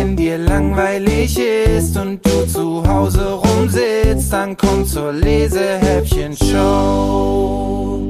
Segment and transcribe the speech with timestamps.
[0.00, 8.00] wenn dir langweilig ist und du zu Hause rumsitzt, dann komm zur Lesehäppchen-Show.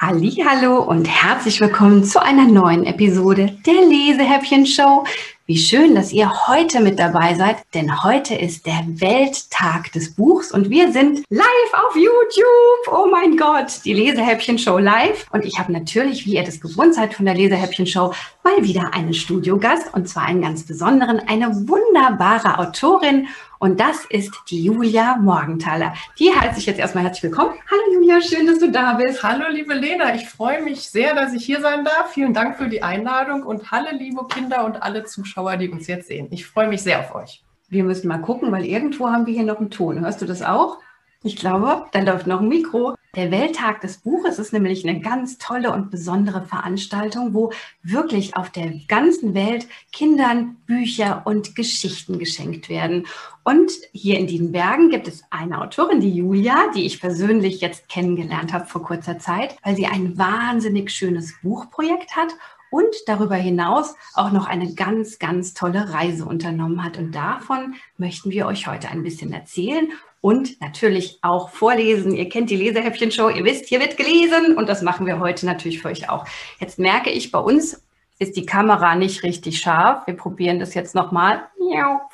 [0.00, 5.04] Hallo und herzlich willkommen zu einer neuen Episode der Lesehäppchen-Show.
[5.46, 10.50] Wie schön, dass ihr heute mit dabei seid, denn heute ist der Welttag des Buchs
[10.50, 12.90] und wir sind live auf YouTube.
[12.90, 15.26] Oh mein Gott, die Lesehäppchen-Show live.
[15.32, 19.12] Und ich habe natürlich, wie ihr das gewohnt seid von der Lesehäppchen-Show, mal wieder einen
[19.12, 23.28] Studiogast und zwar einen ganz besonderen, eine wunderbare Autorin
[23.64, 25.94] und das ist die Julia Morgenthaler.
[26.18, 27.54] Die heiße ich jetzt erstmal herzlich willkommen.
[27.70, 29.22] Hallo Julia, schön, dass du da bist.
[29.22, 32.12] Hallo liebe Lena, ich freue mich sehr, dass ich hier sein darf.
[32.12, 36.08] Vielen Dank für die Einladung und hallo liebe Kinder und alle Zuschauer, die uns jetzt
[36.08, 36.28] sehen.
[36.30, 37.42] Ich freue mich sehr auf euch.
[37.70, 39.98] Wir müssen mal gucken, weil irgendwo haben wir hier noch einen Ton.
[39.98, 40.76] Hörst du das auch?
[41.22, 42.96] Ich glaube, da läuft noch ein Mikro.
[43.16, 48.50] Der Welttag des Buches ist nämlich eine ganz tolle und besondere Veranstaltung, wo wirklich auf
[48.50, 53.06] der ganzen Welt Kindern Bücher und Geschichten geschenkt werden.
[53.44, 57.88] Und hier in diesen Bergen gibt es eine Autorin, die Julia, die ich persönlich jetzt
[57.88, 62.34] kennengelernt habe vor kurzer Zeit, weil sie ein wahnsinnig schönes Buchprojekt hat
[62.70, 66.98] und darüber hinaus auch noch eine ganz, ganz tolle Reise unternommen hat.
[66.98, 69.92] Und davon möchten wir euch heute ein bisschen erzählen
[70.24, 72.14] und natürlich auch vorlesen.
[72.14, 75.82] Ihr kennt die Lesehäppchen-Show, ihr wisst, hier wird gelesen und das machen wir heute natürlich
[75.82, 76.24] für euch auch.
[76.60, 77.84] Jetzt merke ich, bei uns
[78.18, 80.06] ist die Kamera nicht richtig scharf.
[80.06, 81.42] Wir probieren das jetzt nochmal.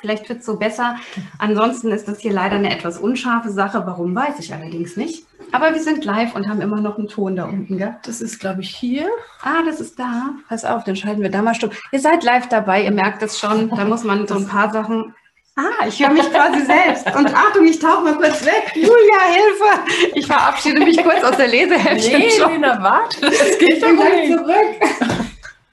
[0.01, 0.97] Vielleicht wird es so besser.
[1.37, 3.83] Ansonsten ist das hier leider eine etwas unscharfe Sache.
[3.85, 5.25] Warum, weiß ich allerdings nicht.
[5.53, 7.95] Aber wir sind live und haben immer noch einen Ton da unten, gell?
[8.03, 9.07] Das ist, glaube ich, hier.
[9.41, 10.31] Ah, das ist da.
[10.49, 11.71] Pass auf, dann schalten wir da mal stumm.
[11.93, 13.69] Ihr seid live dabei, ihr merkt es schon.
[13.69, 15.13] Da muss man so ein paar Sachen
[15.57, 17.05] Ah, ich höre mich quasi selbst.
[17.13, 18.71] Und Achtung, ich tauche mal kurz weg.
[18.73, 20.15] Julia, Hilfe!
[20.15, 22.19] Ich verabschiede mich kurz aus der Lesehäppchen.
[22.19, 23.27] Nee, Lena, warte.
[23.27, 25.17] Es geht doch gleich zurück.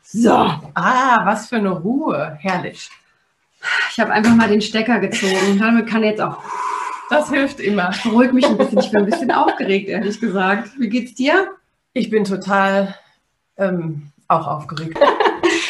[0.03, 0.35] So.
[0.75, 2.37] Ah, was für eine Ruhe.
[2.41, 2.91] Herrlich.
[3.93, 6.39] Ich habe einfach mal den Stecker gezogen und damit kann jetzt auch.
[7.11, 7.91] Das hilft immer.
[8.03, 8.79] Beruhigt mich ein bisschen.
[8.79, 10.71] Ich bin ein bisschen aufgeregt, ehrlich gesagt.
[10.79, 11.49] Wie geht's dir?
[11.93, 12.95] Ich bin total
[13.57, 14.99] ähm, auch aufgeregt.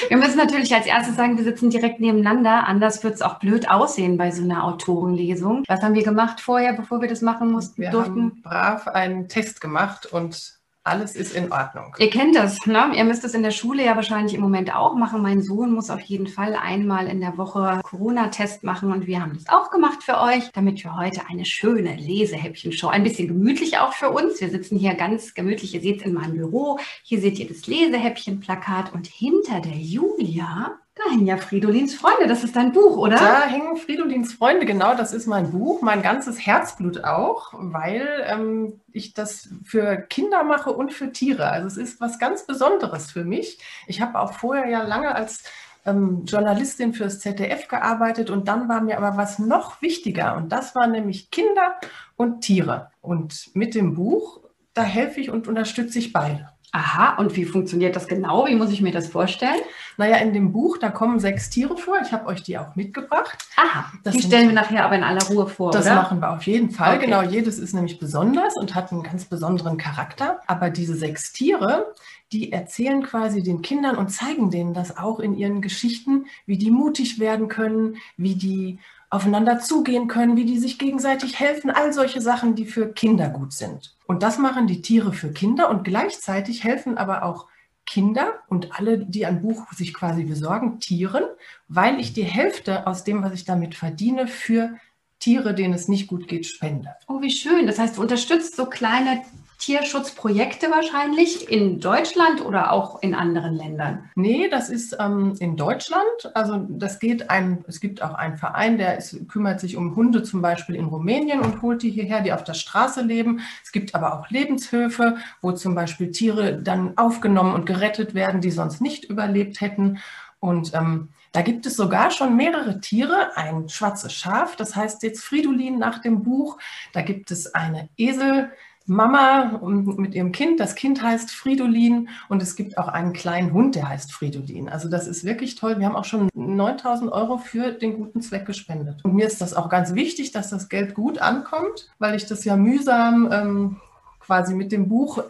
[0.08, 2.66] Wir müssen natürlich als erstes sagen, wir sitzen direkt nebeneinander.
[2.66, 5.64] Anders wird es auch blöd aussehen bei so einer Autorenlesung.
[5.68, 7.82] Was haben wir gemacht vorher, bevor wir das machen mussten?
[7.82, 8.22] Wir durften?
[8.22, 10.57] haben brav einen Test gemacht und
[10.88, 11.94] alles ist in Ordnung.
[11.98, 12.92] Ihr kennt das, ne?
[12.94, 15.22] Ihr müsst es in der Schule ja wahrscheinlich im Moment auch machen.
[15.22, 19.34] Mein Sohn muss auf jeden Fall einmal in der Woche Corona-Test machen und wir haben
[19.34, 23.92] das auch gemacht für euch, damit wir heute eine schöne Lesehäppchen-Show, ein bisschen gemütlich auch
[23.92, 24.40] für uns.
[24.40, 25.74] Wir sitzen hier ganz gemütlich.
[25.74, 26.78] Ihr seht es in meinem Büro.
[27.02, 32.44] Hier seht ihr das Lesehäppchen-Plakat und hinter der Julia da hängen ja Fridolins Freunde, das
[32.44, 33.16] ist dein Buch, oder?
[33.16, 38.80] Da hängen Fridolins Freunde, genau, das ist mein Buch, mein ganzes Herzblut auch, weil ähm,
[38.92, 41.48] ich das für Kinder mache und für Tiere.
[41.48, 43.58] Also es ist was ganz Besonderes für mich.
[43.86, 45.44] Ich habe auch vorher ja lange als
[45.86, 50.74] ähm, Journalistin fürs ZDF gearbeitet und dann war mir aber was noch wichtiger und das
[50.74, 51.76] waren nämlich Kinder
[52.16, 52.90] und Tiere.
[53.00, 54.40] Und mit dem Buch,
[54.74, 56.50] da helfe ich und unterstütze ich beide.
[56.72, 58.46] Aha, und wie funktioniert das genau?
[58.46, 59.60] Wie muss ich mir das vorstellen?
[59.96, 61.96] Naja, in dem Buch, da kommen sechs Tiere vor.
[62.04, 63.38] Ich habe euch die auch mitgebracht.
[63.56, 65.94] Aha, das die stellen wir nachher aber in aller Ruhe vor, Das oder?
[65.96, 66.96] machen wir auf jeden Fall.
[66.96, 67.06] Okay.
[67.06, 70.40] Genau, jedes ist nämlich besonders und hat einen ganz besonderen Charakter.
[70.46, 71.94] Aber diese sechs Tiere,
[72.32, 76.70] die erzählen quasi den Kindern und zeigen denen das auch in ihren Geschichten, wie die
[76.70, 78.78] mutig werden können, wie die
[79.10, 83.52] aufeinander zugehen können, wie die sich gegenseitig helfen, all solche Sachen, die für Kinder gut
[83.54, 83.94] sind.
[84.08, 87.46] Und das machen die Tiere für Kinder und gleichzeitig helfen aber auch
[87.84, 91.24] Kinder und alle, die ein Buch sich quasi besorgen, Tieren,
[91.68, 94.76] weil ich die Hälfte aus dem, was ich damit verdiene, für
[95.18, 96.88] Tiere, denen es nicht gut geht, spende.
[97.06, 97.66] Oh, wie schön.
[97.66, 99.22] Das heißt, du unterstützt so kleine
[99.58, 104.08] Tierschutzprojekte wahrscheinlich in Deutschland oder auch in anderen Ländern?
[104.14, 106.04] Nee, das ist ähm, in Deutschland.
[106.34, 110.22] Also das geht ein, es gibt auch einen Verein, der ist, kümmert sich um Hunde
[110.22, 113.40] zum Beispiel in Rumänien und holt die hierher, die auf der Straße leben.
[113.64, 118.52] Es gibt aber auch Lebenshöfe, wo zum Beispiel Tiere dann aufgenommen und gerettet werden, die
[118.52, 119.98] sonst nicht überlebt hätten.
[120.40, 125.22] Und ähm, da gibt es sogar schon mehrere Tiere, ein schwarzes Schaf, das heißt jetzt
[125.22, 126.58] Fridolin nach dem Buch.
[126.92, 128.50] Da gibt es eine Esel,
[128.88, 130.60] Mama mit ihrem Kind.
[130.60, 134.68] Das Kind heißt Fridolin und es gibt auch einen kleinen Hund, der heißt Fridolin.
[134.68, 135.78] Also das ist wirklich toll.
[135.78, 139.04] Wir haben auch schon 9000 Euro für den guten Zweck gespendet.
[139.04, 142.44] Und mir ist das auch ganz wichtig, dass das Geld gut ankommt, weil ich das
[142.44, 143.76] ja mühsam ähm,
[144.20, 145.22] quasi mit dem Buch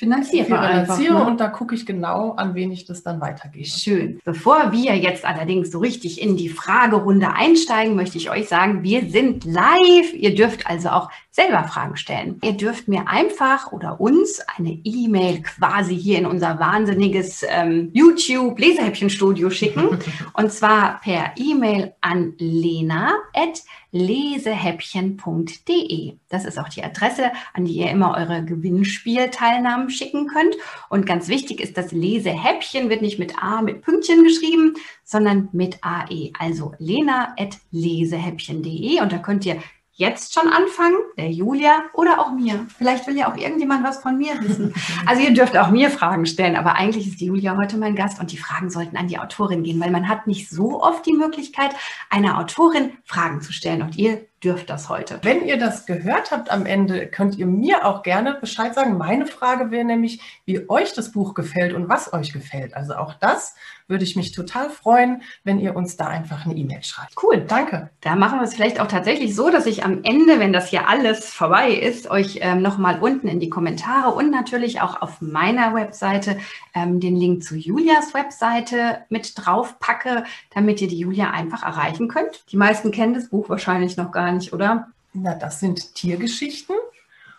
[0.00, 0.58] finanziere.
[0.58, 1.24] einfach, finanziere ne?
[1.26, 3.66] und da gucke ich genau, an wen ich das dann weitergebe.
[3.66, 4.18] Schön.
[4.24, 9.10] Bevor wir jetzt allerdings so richtig in die Fragerunde einsteigen, möchte ich euch sagen, wir
[9.10, 10.14] sind live.
[10.14, 12.38] Ihr dürft also auch selber Fragen stellen.
[12.42, 18.58] Ihr dürft mir einfach oder uns eine E-Mail quasi hier in unser wahnsinniges ähm, YouTube
[18.58, 19.98] Lesehäppchenstudio schicken.
[20.32, 23.12] und zwar per E-Mail an lena
[23.92, 26.16] lesehäppchen.de.
[26.28, 30.56] Das ist auch die Adresse, an die ihr immer eure Gewinnspielteilnahmen schicken könnt.
[30.88, 35.78] Und ganz wichtig ist, das Lesehäppchen wird nicht mit A mit Pünktchen geschrieben, sondern mit
[35.82, 36.32] AE.
[36.38, 39.00] Also lena.lesehäppchen.de.
[39.00, 39.60] Und da könnt ihr
[40.00, 42.66] jetzt schon anfangen, der Julia oder auch mir.
[42.78, 44.74] Vielleicht will ja auch irgendjemand was von mir wissen.
[45.06, 48.20] Also ihr dürft auch mir Fragen stellen, aber eigentlich ist die Julia heute mein Gast
[48.20, 51.12] und die Fragen sollten an die Autorin gehen, weil man hat nicht so oft die
[51.12, 51.74] Möglichkeit,
[52.10, 55.18] einer Autorin Fragen zu stellen und ihr dürft das heute.
[55.22, 58.96] Wenn ihr das gehört habt am Ende, könnt ihr mir auch gerne Bescheid sagen.
[58.96, 62.74] Meine Frage wäre nämlich, wie euch das Buch gefällt und was euch gefällt.
[62.74, 63.54] Also auch das
[63.90, 67.14] würde ich mich total freuen, wenn ihr uns da einfach eine E-Mail schreibt.
[67.22, 67.44] Cool.
[67.46, 67.90] Danke.
[68.00, 70.88] Da machen wir es vielleicht auch tatsächlich so, dass ich am Ende, wenn das hier
[70.88, 75.74] alles vorbei ist, euch ähm, nochmal unten in die Kommentare und natürlich auch auf meiner
[75.74, 76.38] Webseite
[76.74, 82.08] ähm, den Link zu Julias Webseite mit drauf packe, damit ihr die Julia einfach erreichen
[82.08, 82.44] könnt.
[82.52, 84.88] Die meisten kennen das Buch wahrscheinlich noch gar nicht, oder?
[85.12, 86.76] Na, das sind Tiergeschichten.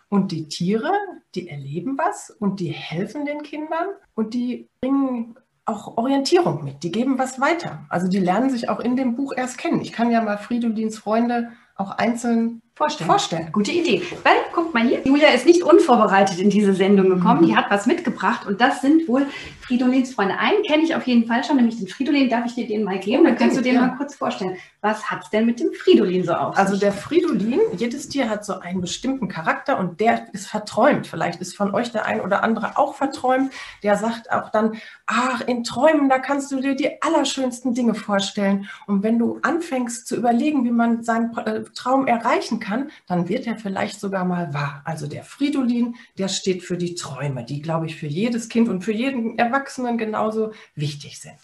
[0.10, 0.92] Und die Tiere,
[1.36, 6.84] die erleben was und die helfen den Kindern und die bringen auch Orientierung mit.
[6.84, 7.86] Die geben was weiter.
[7.88, 9.80] Also die lernen sich auch in dem Buch erst kennen.
[9.80, 13.10] Ich kann ja mal Fridolins Freunde auch einzeln Vorstellen.
[13.10, 13.50] vorstellen.
[13.52, 14.02] Gute Idee.
[14.24, 17.42] Weil, guckt mal hier, Julia ist nicht unvorbereitet in diese Sendung gekommen.
[17.42, 17.46] Mhm.
[17.48, 19.28] Die hat was mitgebracht und das sind wohl
[19.60, 20.38] Fridolins Freunde.
[20.40, 22.30] Einen kenne ich auf jeden Fall schon, nämlich den Fridolin.
[22.30, 23.26] Darf ich dir den mal geben?
[23.26, 23.82] Dann kannst du den Ja.
[23.82, 24.56] mal kurz vorstellen.
[24.80, 26.80] Was hat es denn mit dem Fridolin so auf Also sich?
[26.80, 31.06] der Fridolin, jedes Tier hat so einen bestimmten Charakter und der ist verträumt.
[31.08, 33.52] Vielleicht ist von euch der ein oder andere auch verträumt.
[33.84, 38.68] Der sagt auch dann, ach, in Träumen, da kannst du dir die allerschönsten Dinge vorstellen.
[38.88, 42.71] Und wenn du anfängst zu überlegen, wie man seinen äh, Traum erreichen kann,
[43.08, 44.82] dann wird er vielleicht sogar mal wahr.
[44.86, 48.82] Also der Fridolin, der steht für die Träume, die, glaube ich, für jedes Kind und
[48.84, 51.38] für jeden Erwachsenen genauso wichtig sind.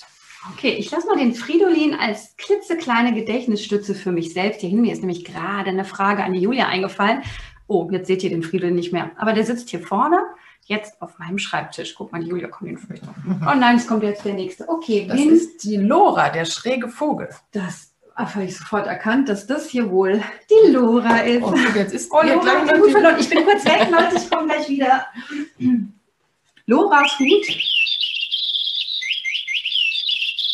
[0.54, 4.82] Okay, ich lasse mal den Fridolin als klitzekleine Gedächtnisstütze für mich selbst hier hin.
[4.82, 7.22] Mir ist nämlich gerade eine Frage an die Julia eingefallen.
[7.68, 9.12] Oh, jetzt seht ihr den Fridolin nicht mehr.
[9.18, 10.20] Aber der sitzt hier vorne,
[10.64, 11.96] jetzt auf meinem Schreibtisch.
[11.96, 13.14] Guck mal, die Julia kommt den vielleicht noch.
[13.42, 14.70] Oh nein, es kommt jetzt der nächste.
[14.70, 17.28] Okay, Das wen ist die Lora, der schräge Vogel.
[17.52, 21.44] das habe ich sofort erkannt, dass das hier wohl die Lora ist.
[21.44, 23.16] Und jetzt ist Oh, Lora, gleich noch den Hut verloren.
[23.20, 25.06] Ich bin kurz weg, Leute, ich komme gleich wieder.
[26.66, 27.46] Loras Hut.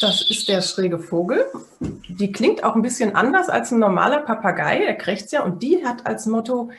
[0.01, 1.45] Das ist der schräge Vogel.
[2.09, 4.83] Die klingt auch ein bisschen anders als ein normaler Papagei.
[4.83, 6.71] Er krächzt ja und die hat als Motto: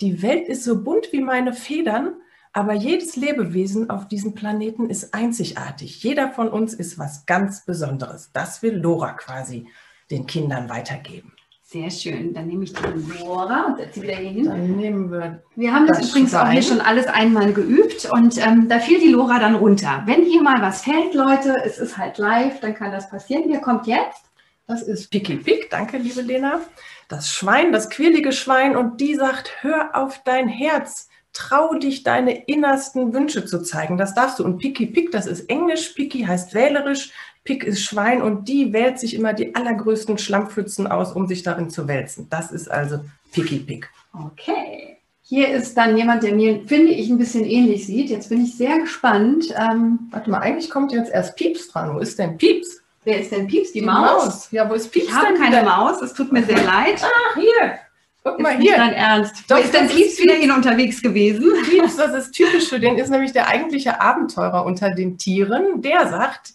[0.00, 2.14] Die Welt ist so bunt wie meine Federn,
[2.54, 6.02] aber jedes Lebewesen auf diesem Planeten ist einzigartig.
[6.02, 8.30] Jeder von uns ist was ganz Besonderes.
[8.32, 9.68] Das will Lora quasi
[10.12, 11.32] den Kindern weitergeben.
[11.64, 12.34] Sehr schön.
[12.34, 12.82] Dann nehme ich die
[13.18, 14.44] Lora und setze sie wieder hier hin.
[14.44, 18.36] Dann nehmen wir Wir haben das, Das übrigens auch hier schon alles einmal geübt und
[18.46, 20.02] ähm, da fiel die Lora dann runter.
[20.04, 23.44] Wenn hier mal was fällt, Leute, es ist halt live, dann kann das passieren.
[23.44, 24.22] Hier kommt jetzt.
[24.66, 26.60] Das ist Picky Pick, danke liebe Lena.
[27.08, 32.44] Das Schwein, das quirlige Schwein und die sagt, hör auf dein Herz, trau dich deine
[32.44, 33.96] innersten Wünsche zu zeigen.
[33.96, 34.44] Das darfst du.
[34.44, 37.12] Und Picky Pick, das ist Englisch, Picky heißt wählerisch,
[37.44, 41.70] Pick ist Schwein und die wählt sich immer die allergrößten Schlammpfützen aus, um sich darin
[41.70, 42.28] zu wälzen.
[42.30, 43.00] Das ist also
[43.32, 43.90] Picky Pick.
[44.12, 44.98] Okay.
[45.22, 48.10] Hier ist dann jemand, der mir, finde ich, ein bisschen ähnlich sieht.
[48.10, 49.46] Jetzt bin ich sehr gespannt.
[49.56, 51.94] Ähm, Warte mal, eigentlich kommt jetzt erst Pieps dran.
[51.94, 52.82] Wo ist denn Pieps?
[53.04, 53.72] wer ist denn Pieps?
[53.72, 54.48] Die, Maus?
[54.50, 55.64] Ja, wo ist Pieps Ich habe denn keine wieder?
[55.64, 57.02] Maus, es tut mir sehr leid.
[57.02, 57.78] Ach, hier.
[58.24, 58.76] Guck mal hier.
[58.76, 59.34] dein Ernst.
[59.48, 61.50] Doch, ist denn Pieps wieder hin unterwegs gewesen?
[61.68, 65.82] Pieps, das ist typisch für den, ist nämlich der eigentliche Abenteurer unter den Tieren.
[65.82, 66.52] Der sagt,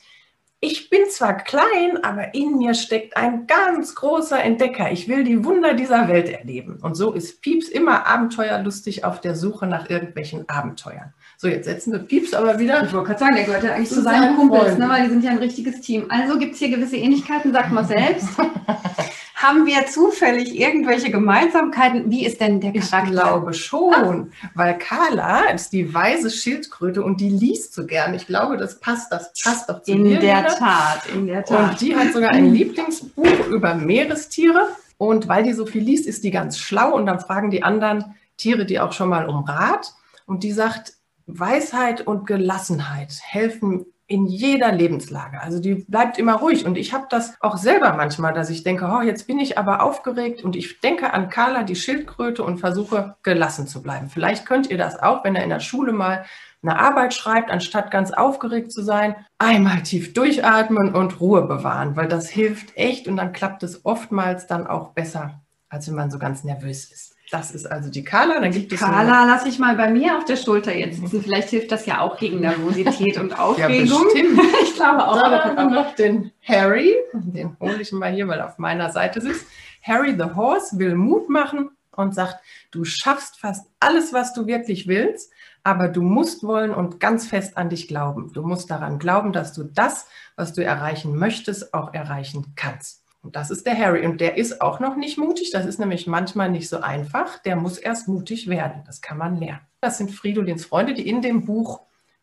[0.60, 4.92] ich bin zwar klein, aber in mir steckt ein ganz großer Entdecker.
[4.92, 6.80] Ich will die Wunder dieser Welt erleben.
[6.82, 11.14] Und so ist Pieps immer abenteuerlustig auf der Suche nach irgendwelchen Abenteuern.
[11.40, 12.84] So, jetzt setzen wir Pieps aber wieder.
[12.84, 15.24] Ich wollte gerade sagen, der gehört ja eigentlich zu seinen Kumpels, ne, weil die sind
[15.24, 16.08] ja ein richtiges Team.
[16.10, 18.28] Also gibt es hier gewisse Ähnlichkeiten, sagt mal selbst.
[19.36, 22.10] Haben wir zufällig irgendwelche Gemeinsamkeiten?
[22.10, 23.12] Wie ist denn der Ich Charakter?
[23.12, 28.16] glaube schon, weil Carla ist die weise Schildkröte und die liest so gern.
[28.16, 30.48] Ich glaube, das passt, das passt doch zu In dir, der.
[30.48, 31.70] Tat, in der Tat.
[31.74, 34.70] Und die hat sogar ein Lieblingsbuch über Meerestiere.
[34.98, 36.96] Und weil die so viel liest, ist die ganz schlau.
[36.96, 39.94] Und dann fragen die anderen Tiere die auch schon mal um Rat.
[40.26, 40.94] Und die sagt,
[41.28, 45.42] Weisheit und Gelassenheit helfen in jeder Lebenslage.
[45.42, 46.66] Also die bleibt immer ruhig.
[46.66, 49.84] Und ich habe das auch selber manchmal, dass ich denke, oh, jetzt bin ich aber
[49.84, 54.10] aufgeregt und ich denke an Carla, die Schildkröte, und versuche gelassen zu bleiben.
[54.10, 56.26] Vielleicht könnt ihr das auch, wenn ihr in der Schule mal
[56.64, 62.08] eine Arbeit schreibt, anstatt ganz aufgeregt zu sein, einmal tief durchatmen und Ruhe bewahren, weil
[62.08, 66.18] das hilft echt und dann klappt es oftmals dann auch besser, als wenn man so
[66.18, 67.17] ganz nervös ist.
[67.30, 68.40] Das ist also die Carla.
[68.40, 71.22] Dann gibt es Carla, lass ich mal bei mir auf der Schulter jetzt sitzen.
[71.22, 74.06] Vielleicht hilft das ja auch gegen Nervosität und Aufregung.
[74.16, 75.22] Ja, ich glaube auch.
[75.22, 76.96] Dann haben wir noch den Harry.
[77.14, 79.46] Den hole ich mal hier, weil er auf meiner Seite sitzt.
[79.84, 82.38] Harry the Horse will Mut machen und sagt,
[82.72, 85.32] du schaffst fast alles, was du wirklich willst,
[85.64, 88.32] aber du musst wollen und ganz fest an dich glauben.
[88.34, 90.08] Du musst daran glauben, dass du das,
[90.38, 93.04] was du erreichen möchtest, auch erreichen kannst.
[93.28, 94.06] Und das ist der Harry.
[94.06, 95.52] Und der ist auch noch nicht mutig.
[95.52, 97.40] Das ist nämlich manchmal nicht so einfach.
[97.40, 98.84] Der muss erst mutig werden.
[98.86, 99.60] Das kann man lernen.
[99.82, 101.82] Das sind Fridolins Freunde, die in dem Buch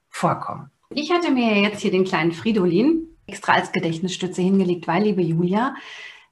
[0.08, 0.70] vorkommen.
[0.88, 5.75] Ich hatte mir jetzt hier den kleinen Fridolin extra als Gedächtnisstütze hingelegt, weil, liebe Julia,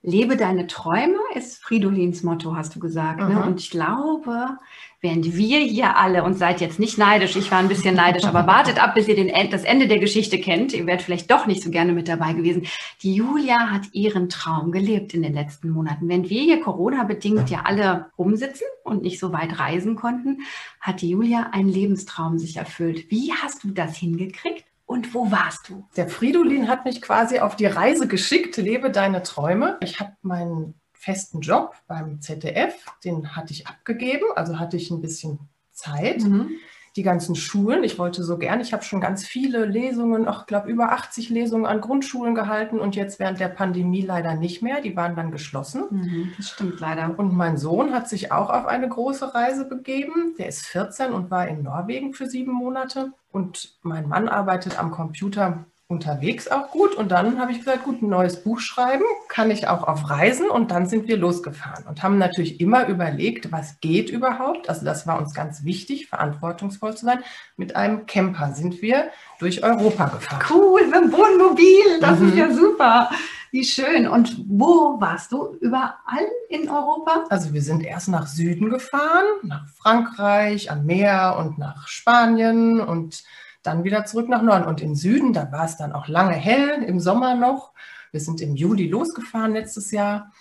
[0.04, 3.20] Lebe deine Träume ist Fridolins Motto, hast du gesagt.
[3.20, 3.36] Ne?
[3.36, 3.42] Mhm.
[3.42, 4.58] Und ich glaube,
[5.02, 8.46] während wir hier alle, und seid jetzt nicht neidisch, ich war ein bisschen neidisch, aber
[8.46, 10.72] wartet ab, bis ihr den, das Ende der Geschichte kennt.
[10.72, 12.66] Ihr werdet vielleicht doch nicht so gerne mit dabei gewesen.
[13.02, 16.08] Die Julia hat ihren Traum gelebt in den letzten Monaten.
[16.08, 20.42] Während wir hier Corona-bedingt ja alle rumsitzen und nicht so weit reisen konnten,
[20.80, 23.10] hat die Julia einen Lebenstraum sich erfüllt.
[23.10, 24.64] Wie hast du das hingekriegt?
[24.86, 25.88] Und wo warst du?
[25.96, 29.78] Der Fridolin hat mich quasi auf die Reise geschickt, lebe deine Träume.
[29.80, 35.00] Ich habe meinen festen Job beim ZDF, den hatte ich abgegeben, also hatte ich ein
[35.00, 35.40] bisschen
[35.72, 36.22] Zeit.
[36.22, 36.50] Mhm
[36.96, 37.84] die ganzen Schulen.
[37.84, 41.64] Ich wollte so gern, ich habe schon ganz viele Lesungen, ich glaube über 80 Lesungen
[41.64, 44.80] an Grundschulen gehalten und jetzt während der Pandemie leider nicht mehr.
[44.80, 45.84] Die waren dann geschlossen.
[45.90, 47.18] Mhm, das stimmt leider.
[47.18, 50.34] Und mein Sohn hat sich auch auf eine große Reise begeben.
[50.38, 53.12] Der ist 14 und war in Norwegen für sieben Monate.
[53.30, 56.94] Und mein Mann arbeitet am Computer unterwegs auch gut.
[56.94, 60.48] Und dann habe ich gesagt, gut, ein neues Buch schreiben, kann ich auch auf Reisen.
[60.48, 64.68] Und dann sind wir losgefahren und haben natürlich immer überlegt, was geht überhaupt.
[64.68, 67.22] Also das war uns ganz wichtig, verantwortungsvoll zu sein.
[67.56, 70.42] Mit einem Camper sind wir durch Europa gefahren.
[70.50, 72.28] Cool, mit dem Wohnmobil, das mhm.
[72.28, 73.10] ist ja super.
[73.52, 74.08] Wie schön.
[74.08, 75.58] Und wo warst du?
[75.60, 77.24] Überall in Europa?
[77.28, 83.22] Also wir sind erst nach Süden gefahren, nach Frankreich, am Meer und nach Spanien und
[83.62, 84.66] dann wieder zurück nach Norden.
[84.66, 87.72] Und im Süden, da war es dann auch lange hell, im Sommer noch.
[88.10, 90.32] Wir sind im Juli losgefahren letztes Jahr.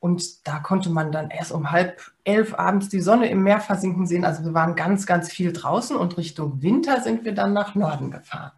[0.00, 4.06] Und da konnte man dann erst um halb elf abends die Sonne im Meer versinken
[4.06, 4.24] sehen.
[4.24, 8.10] Also wir waren ganz, ganz viel draußen und Richtung Winter sind wir dann nach Norden
[8.10, 8.52] gefahren.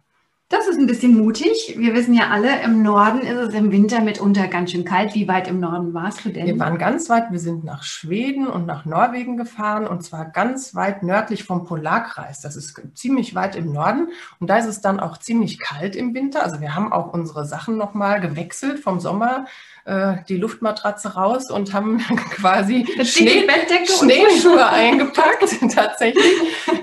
[0.51, 1.75] Das ist ein bisschen mutig.
[1.77, 5.15] Wir wissen ja alle, im Norden ist es im Winter mitunter ganz schön kalt.
[5.15, 6.45] Wie weit im Norden warst du denn?
[6.45, 7.31] Wir waren ganz weit.
[7.31, 12.41] Wir sind nach Schweden und nach Norwegen gefahren und zwar ganz weit nördlich vom Polarkreis.
[12.41, 14.09] Das ist ziemlich weit im Norden
[14.41, 16.43] und da ist es dann auch ziemlich kalt im Winter.
[16.43, 19.45] Also wir haben auch unsere Sachen nochmal gewechselt vom Sommer
[19.85, 21.97] äh, die Luftmatratze raus und haben
[22.31, 23.47] quasi Schnee,
[23.85, 26.23] Schneeschuhe eingepackt, tatsächlich.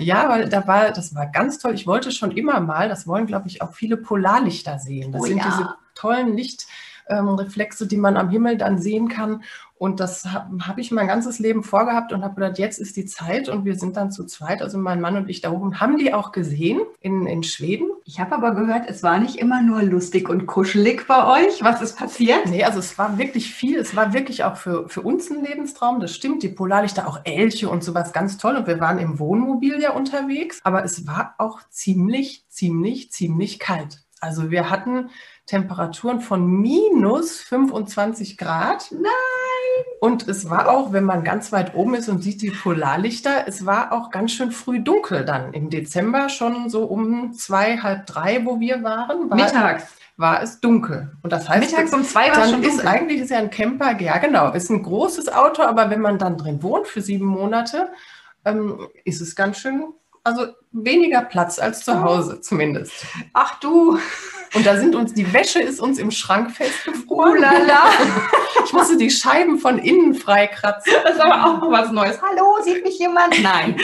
[0.00, 1.74] Ja, weil da war, das war ganz toll.
[1.74, 5.12] Ich wollte schon immer mal, das wollen, glaube ich, auch viele Polarlichter sehen.
[5.12, 5.44] Das oh, sind ja.
[5.44, 6.66] diese tollen Lichtreflexe,
[7.08, 7.36] ähm,
[7.88, 9.42] die man am Himmel dann sehen kann.
[9.78, 13.06] Und das habe hab ich mein ganzes Leben vorgehabt und habe gedacht, jetzt ist die
[13.06, 15.98] Zeit und wir sind dann zu zweit, also mein Mann und ich da oben, haben
[15.98, 17.88] die auch gesehen in, in Schweden.
[18.04, 21.62] Ich habe aber gehört, es war nicht immer nur lustig und kuschelig bei euch.
[21.62, 22.46] Was ist passiert?
[22.46, 23.78] Nee, also es war wirklich viel.
[23.78, 26.42] Es war wirklich auch für, für uns ein Lebenstraum, das stimmt.
[26.42, 28.56] Die Polarlichter, auch Elche und sowas, ganz toll.
[28.56, 34.02] Und wir waren im Wohnmobil ja unterwegs, aber es war auch ziemlich, ziemlich, ziemlich kalt.
[34.20, 35.10] Also wir hatten
[35.48, 38.92] Temperaturen von minus 25 Grad.
[38.92, 39.08] Nein!
[40.00, 43.64] Und es war auch, wenn man ganz weit oben ist und sieht die Polarlichter, es
[43.64, 45.54] war auch ganz schön früh dunkel dann.
[45.54, 49.30] Im Dezember schon so um zwei, halb drei, wo wir waren.
[49.30, 49.86] War, Mittags.
[50.18, 51.16] War es dunkel.
[51.22, 54.18] Und das heißt, Mittags um zwei war dann ist eigentlich ist ja ein Camper, ja
[54.18, 57.88] genau, ist ein großes Auto, aber wenn man dann drin wohnt für sieben Monate,
[58.44, 59.94] ähm, ist es ganz schön,
[60.28, 63.06] also weniger Platz als zu Hause zumindest.
[63.32, 63.98] Ach du.
[64.54, 67.32] Und da sind uns, die Wäsche ist uns im Schrank festgefroren.
[67.32, 67.90] Oh lala.
[68.64, 70.92] Ich musste die Scheiben von innen freikratzen.
[71.02, 72.20] Das ist aber auch was Neues.
[72.20, 73.42] Hallo, sieht mich jemand?
[73.42, 73.76] Nein.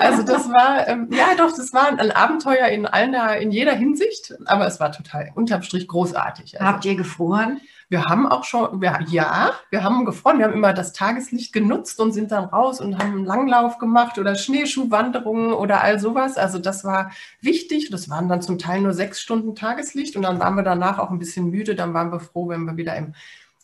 [0.00, 4.34] Also das war, ähm, ja doch, das war ein Abenteuer in, allen, in jeder Hinsicht,
[4.46, 6.60] aber es war total unterm Strich großartig.
[6.60, 7.60] Also, Habt ihr gefroren?
[7.92, 10.38] Wir haben auch schon, wir, ja, wir haben gefroren.
[10.38, 14.18] Wir haben immer das Tageslicht genutzt und sind dann raus und haben einen Langlauf gemacht
[14.18, 16.38] oder Schneeschuhwanderungen oder all sowas.
[16.38, 17.10] Also das war
[17.42, 17.90] wichtig.
[17.90, 21.10] Das waren dann zum Teil nur sechs Stunden Tageslicht und dann waren wir danach auch
[21.10, 21.74] ein bisschen müde.
[21.74, 23.12] Dann waren wir froh, wenn wir wieder im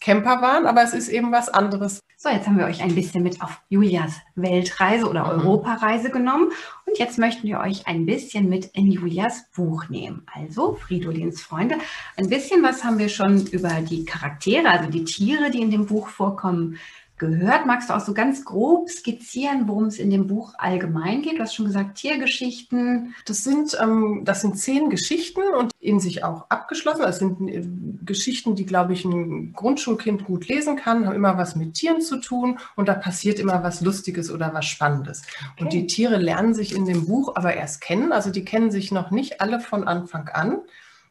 [0.01, 2.01] Campervan, aber es ist eben was anderes.
[2.17, 5.41] So, jetzt haben wir euch ein bisschen mit auf Julias Weltreise oder mhm.
[5.41, 6.51] Europareise genommen
[6.87, 10.27] und jetzt möchten wir euch ein bisschen mit in Julias Buch nehmen.
[10.35, 11.77] Also Fridolins Freunde.
[12.17, 15.87] Ein bisschen was haben wir schon über die Charaktere, also die Tiere, die in dem
[15.87, 16.79] Buch vorkommen,
[17.19, 17.67] gehört.
[17.67, 21.39] Magst du auch so ganz grob skizzieren, worum es in dem Buch allgemein geht?
[21.39, 23.15] Du hast schon gesagt, Tiergeschichten.
[23.25, 27.03] Das sind, ähm, das sind zehn Geschichten und in sich auch abgeschlossen.
[27.03, 27.63] Das sind äh,
[28.05, 32.19] Geschichten, die, glaube ich, ein Grundschulkind gut lesen kann, haben immer was mit Tieren zu
[32.21, 35.23] tun und da passiert immer was Lustiges oder was Spannendes.
[35.53, 35.65] Okay.
[35.65, 38.13] Und die Tiere lernen sich in dem Buch aber erst kennen.
[38.13, 40.59] Also die kennen sich noch nicht alle von Anfang an.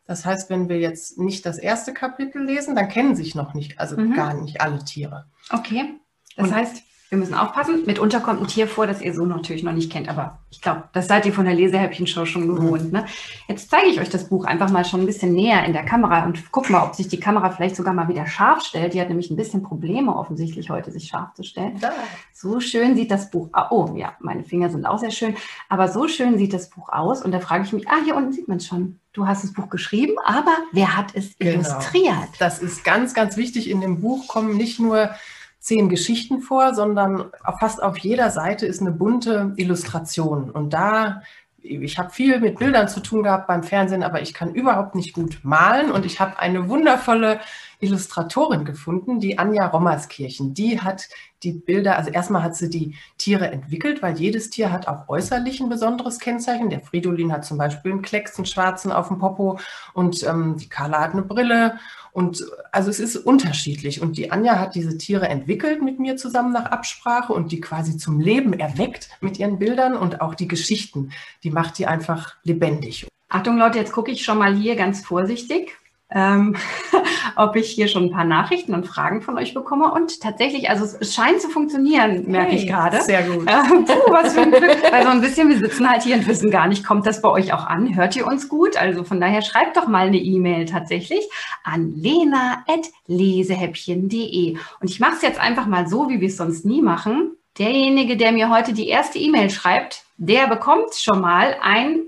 [0.07, 3.79] Das heißt, wenn wir jetzt nicht das erste Kapitel lesen, dann kennen sich noch nicht,
[3.79, 4.13] also mhm.
[4.13, 5.25] gar nicht alle Tiere.
[5.51, 5.99] Okay.
[6.35, 7.85] Das Und heißt, wir müssen aufpassen.
[7.85, 10.09] Mitunter kommt ein Tier vor, das ihr so natürlich noch nicht kennt.
[10.09, 12.91] Aber ich glaube, das seid ihr von der Lesehäppchen-Show schon gewohnt.
[12.91, 13.05] Ne?
[13.47, 16.25] Jetzt zeige ich euch das Buch einfach mal schon ein bisschen näher in der Kamera
[16.25, 18.93] und guck mal, ob sich die Kamera vielleicht sogar mal wieder scharf stellt.
[18.93, 21.79] Die hat nämlich ein bisschen Probleme offensichtlich heute, sich scharf zu stellen.
[21.79, 21.93] Da.
[22.33, 23.71] So schön sieht das Buch aus.
[23.71, 25.35] Oh ja, meine Finger sind auch sehr schön.
[25.69, 27.23] Aber so schön sieht das Buch aus.
[27.23, 28.99] Und da frage ich mich, ah, hier unten sieht man es schon.
[29.17, 31.53] Du hast das Buch geschrieben, aber wer hat es genau.
[31.53, 32.29] illustriert?
[32.37, 33.67] Das ist ganz, ganz wichtig.
[33.67, 35.09] In dem Buch kommen nicht nur
[35.57, 40.51] zehn Geschichten vor, sondern fast auf jeder Seite ist eine bunte Illustration.
[40.51, 41.23] Und da,
[41.57, 45.13] ich habe viel mit Bildern zu tun gehabt beim Fernsehen, aber ich kann überhaupt nicht
[45.13, 45.89] gut malen.
[45.89, 47.39] Und ich habe eine wundervolle
[47.79, 50.53] Illustratorin gefunden, die Anja Rommerskirchen.
[50.53, 51.07] Die hat
[51.43, 55.59] die Bilder, also erstmal hat sie die Tiere entwickelt, weil jedes Tier hat auch äußerlich
[55.59, 56.69] ein besonderes Kennzeichen.
[56.69, 59.59] Der Fridolin hat zum Beispiel einen Klecks, einen schwarzen auf dem Popo
[59.93, 61.79] und ähm, die Carla hat eine Brille
[62.17, 64.01] und also es ist unterschiedlich.
[64.01, 67.97] Und die Anja hat diese Tiere entwickelt mit mir zusammen nach Absprache und die quasi
[67.97, 71.11] zum Leben erweckt mit ihren Bildern und auch die Geschichten.
[71.43, 73.07] Die macht die einfach lebendig.
[73.29, 75.77] Achtung Leute, jetzt gucke ich schon mal hier ganz vorsichtig
[76.09, 76.55] ähm,
[77.35, 79.91] ob ich hier schon ein paar Nachrichten und Fragen von euch bekomme.
[79.91, 83.01] Und tatsächlich, also es scheint zu funktionieren, merke hey, ich gerade.
[83.01, 83.47] Sehr gut.
[83.47, 84.77] Äh, puh, was für ein Glück.
[84.91, 87.29] Weil so ein bisschen, wir sitzen halt hier und wissen gar nicht, kommt das bei
[87.29, 87.95] euch auch an?
[87.95, 88.77] Hört ihr uns gut?
[88.77, 91.27] Also von daher schreibt doch mal eine E-Mail tatsächlich
[91.63, 94.57] an lena.lesehäppchen.de.
[94.79, 97.33] Und ich mache es jetzt einfach mal so, wie wir es sonst nie machen.
[97.59, 102.03] Derjenige, der mir heute die erste E-Mail schreibt, der bekommt schon mal ein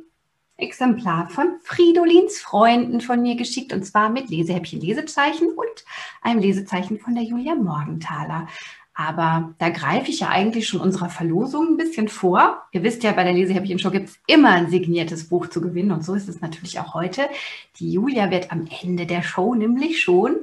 [0.62, 5.86] Exemplar von Fridolins Freunden von mir geschickt und zwar mit Lesehäppchen Lesezeichen und
[6.22, 8.48] einem Lesezeichen von der Julia Morgenthaler.
[8.94, 12.64] Aber da greife ich ja eigentlich schon unserer Verlosung ein bisschen vor.
[12.74, 16.04] Ihr wisst ja, bei der Lesehäppchen-Show gibt es immer ein signiertes Buch zu gewinnen und
[16.04, 17.30] so ist es natürlich auch heute.
[17.78, 20.36] Die Julia wird am Ende der Show nämlich schon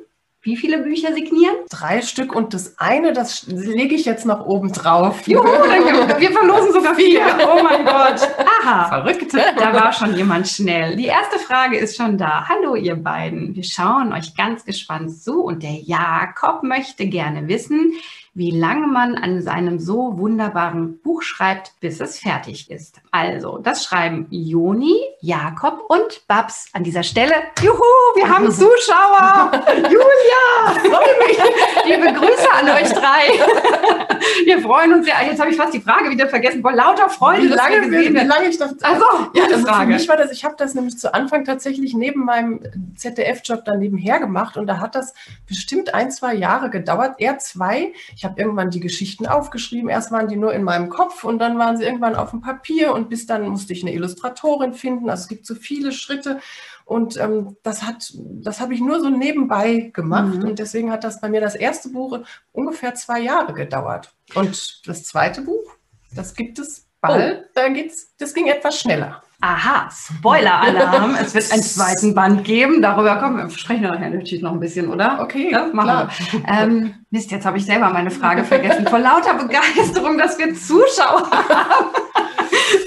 [0.46, 1.56] wie viele Bücher signieren?
[1.68, 5.26] Drei Stück und das eine, das lege ich jetzt noch oben drauf.
[5.26, 7.20] Juhu, wir verlosen sogar vier.
[7.52, 8.28] Oh mein Gott.
[8.62, 8.88] Aha.
[8.88, 9.34] Verrückt.
[9.34, 10.94] Da war schon jemand schnell.
[10.94, 12.48] Die erste Frage ist schon da.
[12.48, 13.56] Hallo ihr beiden.
[13.56, 17.94] Wir schauen euch ganz gespannt zu und der Jakob möchte gerne wissen,
[18.36, 23.00] wie lange man an seinem so wunderbaren Buch schreibt, bis es fertig ist.
[23.10, 27.32] Also, das schreiben Joni, Jakob und Babs an dieser Stelle.
[27.62, 27.80] Juhu,
[28.14, 29.52] wir haben Zuschauer!
[29.74, 30.80] Julia!
[30.80, 31.38] Freue mich!
[31.86, 34.16] Liebe Grüße an euch drei.
[34.44, 35.14] wir freuen uns sehr.
[35.24, 36.60] Jetzt habe ich fast die Frage wieder vergessen.
[36.60, 38.82] Boah, lauter Freude, wie lange, wir wie lange ich das.
[38.82, 39.86] Also, ja, also Frage.
[39.86, 42.60] Für mich war das, ich habe das nämlich zu Anfang tatsächlich neben meinem
[42.96, 45.14] ZDF-Job dann nebenher gemacht und da hat das
[45.48, 47.94] bestimmt ein, zwei Jahre gedauert, eher zwei.
[48.14, 49.88] Ich habe irgendwann die Geschichten aufgeschrieben.
[49.88, 52.92] Erst waren die nur in meinem Kopf und dann waren sie irgendwann auf dem Papier
[52.92, 55.08] und bis dann musste ich eine Illustratorin finden.
[55.08, 56.40] Also es gibt so viele Schritte
[56.84, 60.44] und ähm, das hat, das habe ich nur so nebenbei gemacht mhm.
[60.44, 62.20] und deswegen hat das bei mir das erste Buch
[62.52, 64.14] ungefähr zwei Jahre gedauert.
[64.34, 65.76] Und das zweite Buch,
[66.14, 67.44] das gibt es bald.
[67.44, 67.50] Oh.
[67.54, 69.22] Da geht's, das ging etwas schneller.
[69.40, 71.14] Aha, Spoiler-Alarm.
[71.20, 72.80] es wird einen zweiten Band geben.
[72.80, 75.20] Darüber kommen wir, sprechen wir nachher natürlich noch ein bisschen, oder?
[75.20, 76.42] Okay, ja, machen wir.
[76.48, 78.86] Ähm, Mist, jetzt habe ich selber meine Frage vergessen.
[78.86, 81.90] Vor lauter Begeisterung, dass wir Zuschauer haben.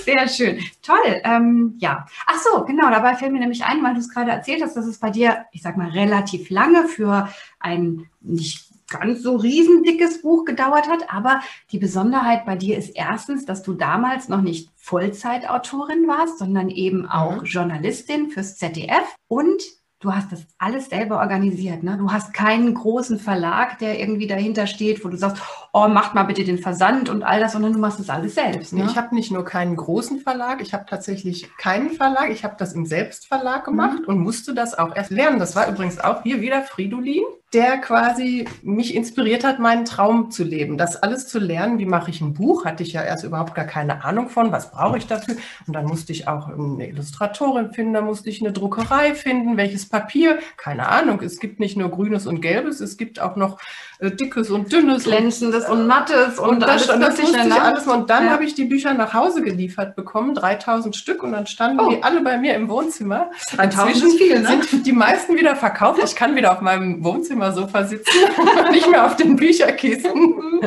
[0.04, 0.60] Sehr schön.
[0.82, 1.22] Toll.
[1.24, 2.06] Ähm, ja.
[2.26, 2.90] Ach so, genau.
[2.90, 5.46] Dabei fällt mir nämlich ein, weil du es gerade erzählt hast, dass es bei dir,
[5.52, 11.14] ich sag mal, relativ lange für ein nicht ganz so riesendickes Buch gedauert hat.
[11.14, 16.70] Aber die Besonderheit bei dir ist erstens, dass du damals noch nicht Vollzeitautorin warst, sondern
[16.70, 17.46] eben auch mhm.
[17.46, 19.62] Journalistin fürs ZDF und
[20.00, 21.84] du hast das alles selber organisiert.
[21.84, 21.98] Ne?
[21.98, 25.42] Du hast keinen großen Verlag, der irgendwie dahinter steht, wo du sagst,
[25.74, 28.74] oh, macht mal bitte den Versand und all das, sondern du machst das alles selbst.
[28.74, 28.86] Ne?
[28.86, 32.30] Ich habe nicht nur keinen großen Verlag, ich habe tatsächlich keinen Verlag.
[32.32, 34.08] Ich habe das im Selbstverlag gemacht mhm.
[34.08, 35.40] und musste das auch erst lernen.
[35.40, 37.24] Das war übrigens auch hier wieder Fridolin.
[37.54, 40.78] Der quasi mich inspiriert hat, meinen Traum zu leben.
[40.78, 43.66] Das alles zu lernen, wie mache ich ein Buch, hatte ich ja erst überhaupt gar
[43.66, 45.36] keine Ahnung von, was brauche ich dafür.
[45.66, 49.90] Und dann musste ich auch eine Illustratorin finden, da musste ich eine Druckerei finden, welches
[49.90, 51.22] Papier, keine Ahnung.
[51.22, 53.60] Es gibt nicht nur grünes und gelbes, es gibt auch noch
[54.02, 55.04] dickes und dünnes.
[55.04, 57.86] Glänzendes und, und mattes und, und das, alles, das musste ich alles.
[57.86, 58.32] Und dann ja.
[58.32, 61.90] habe ich die Bücher nach Hause geliefert bekommen, 3000 Stück, und dann standen oh.
[61.90, 63.30] die alle bei mir im Wohnzimmer.
[63.52, 64.64] 3000 ist viel, ne?
[64.64, 66.00] sind die meisten wieder verkauft.
[66.04, 68.10] Ich kann wieder auf meinem Wohnzimmersofa sitzen,
[68.72, 70.62] nicht mehr auf den Bücherkisten.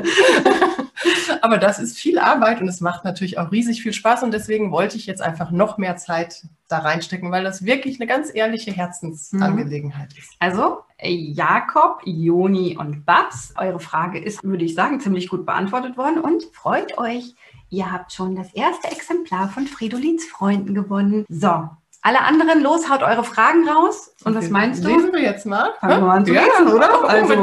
[1.41, 4.71] Aber das ist viel Arbeit und es macht natürlich auch riesig viel Spaß und deswegen
[4.73, 8.73] wollte ich jetzt einfach noch mehr Zeit da reinstecken, weil das wirklich eine ganz ehrliche
[8.73, 10.33] Herzensangelegenheit ist.
[10.39, 16.21] Also Jakob, Joni und Babs, eure Frage ist, würde ich sagen, ziemlich gut beantwortet worden
[16.21, 17.35] und freut euch,
[17.71, 21.25] ihr habt schon das erste Exemplar von Fridolins Freunden gewonnen.
[21.29, 21.69] So,
[22.03, 24.13] alle anderen, los, haut eure Fragen raus.
[24.25, 24.89] Und was meinst du?
[24.89, 25.73] Lesen wir jetzt mal.
[25.81, 27.09] Fangen wir an zu ja, lesen, oder?
[27.09, 27.35] Also,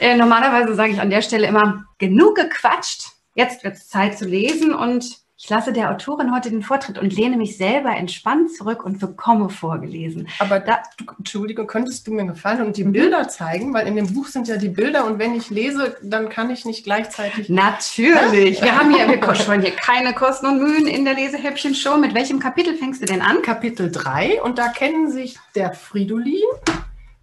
[0.00, 3.08] äh, normalerweise sage ich an der Stelle immer, genug gequatscht.
[3.34, 7.14] Jetzt wird es Zeit zu lesen und ich lasse der Autorin heute den Vortritt und
[7.14, 10.28] lehne mich selber entspannt zurück und bekomme vorgelesen.
[10.38, 12.92] Aber da, du, Entschuldige, könntest du mir gefallen und die mhm.
[12.92, 13.74] Bilder zeigen?
[13.74, 16.64] Weil in dem Buch sind ja die Bilder und wenn ich lese, dann kann ich
[16.64, 17.50] nicht gleichzeitig.
[17.50, 18.62] Natürlich.
[18.62, 21.98] Wir haben hier, wir scheuen hier keine Kosten und Mühen in der Lesehäppchen-Show.
[21.98, 23.42] Mit welchem Kapitel fängst du denn an?
[23.42, 26.40] Kapitel 3 und da kennen sich der Fridolin,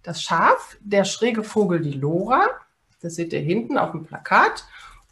[0.04, 2.46] das Schaf, der schräge Vogel, die Lora.
[3.02, 4.64] Das seht ihr hinten auf dem Plakat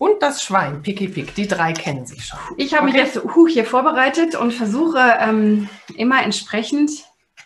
[0.03, 2.37] und das Schwein, Picky Pick, die drei kennen sich schon.
[2.57, 2.93] Ich habe okay.
[2.93, 6.91] mich jetzt Huch hier vorbereitet und versuche ähm, immer entsprechend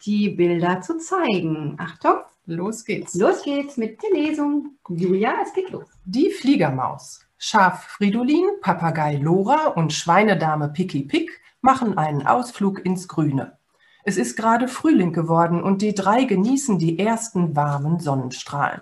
[0.07, 1.77] die Bilder zu zeigen.
[1.79, 2.21] Achtung.
[2.47, 3.15] Los geht's.
[3.15, 4.71] Los geht's mit der Lesung.
[4.89, 5.85] Julia, es geht los.
[6.07, 13.59] Die Fliegermaus, Schaf Fridolin, Papagei Lora und Schweinedame Picky Pick machen einen Ausflug ins Grüne.
[14.03, 18.81] Es ist gerade Frühling geworden und die drei genießen die ersten warmen Sonnenstrahlen.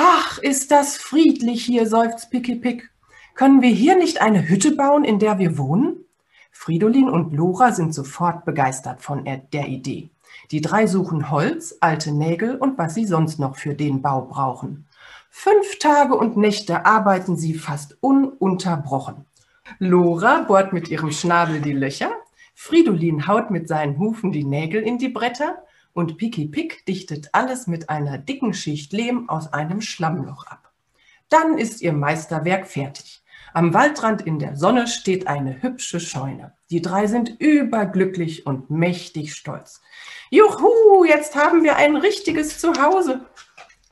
[0.00, 2.88] Ach, ist das friedlich hier, seufzt Picky Pick.
[3.34, 6.04] Können wir hier nicht eine Hütte bauen, in der wir wohnen?
[6.52, 10.10] Fridolin und Lora sind sofort begeistert von der Idee.
[10.52, 14.86] Die drei suchen Holz, alte Nägel und was sie sonst noch für den Bau brauchen.
[15.30, 19.24] Fünf Tage und Nächte arbeiten sie fast ununterbrochen.
[19.80, 22.12] Lora bohrt mit ihrem Schnabel die Löcher,
[22.54, 25.56] Fridolin haut mit seinen Hufen die Nägel in die Bretter
[25.92, 30.72] und Piki Pick dichtet alles mit einer dicken Schicht Lehm aus einem Schlammloch ab.
[31.28, 33.22] Dann ist ihr Meisterwerk fertig.
[33.54, 36.54] Am Waldrand in der Sonne steht eine hübsche Scheune.
[36.70, 39.80] Die drei sind überglücklich und mächtig stolz.
[40.30, 43.26] Juhu, jetzt haben wir ein richtiges Zuhause.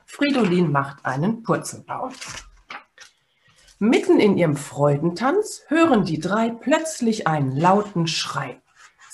[0.05, 2.11] Fridolin macht einen Purzelbaum.
[3.79, 8.61] Mitten in ihrem Freudentanz hören die drei plötzlich einen lauten Schrei.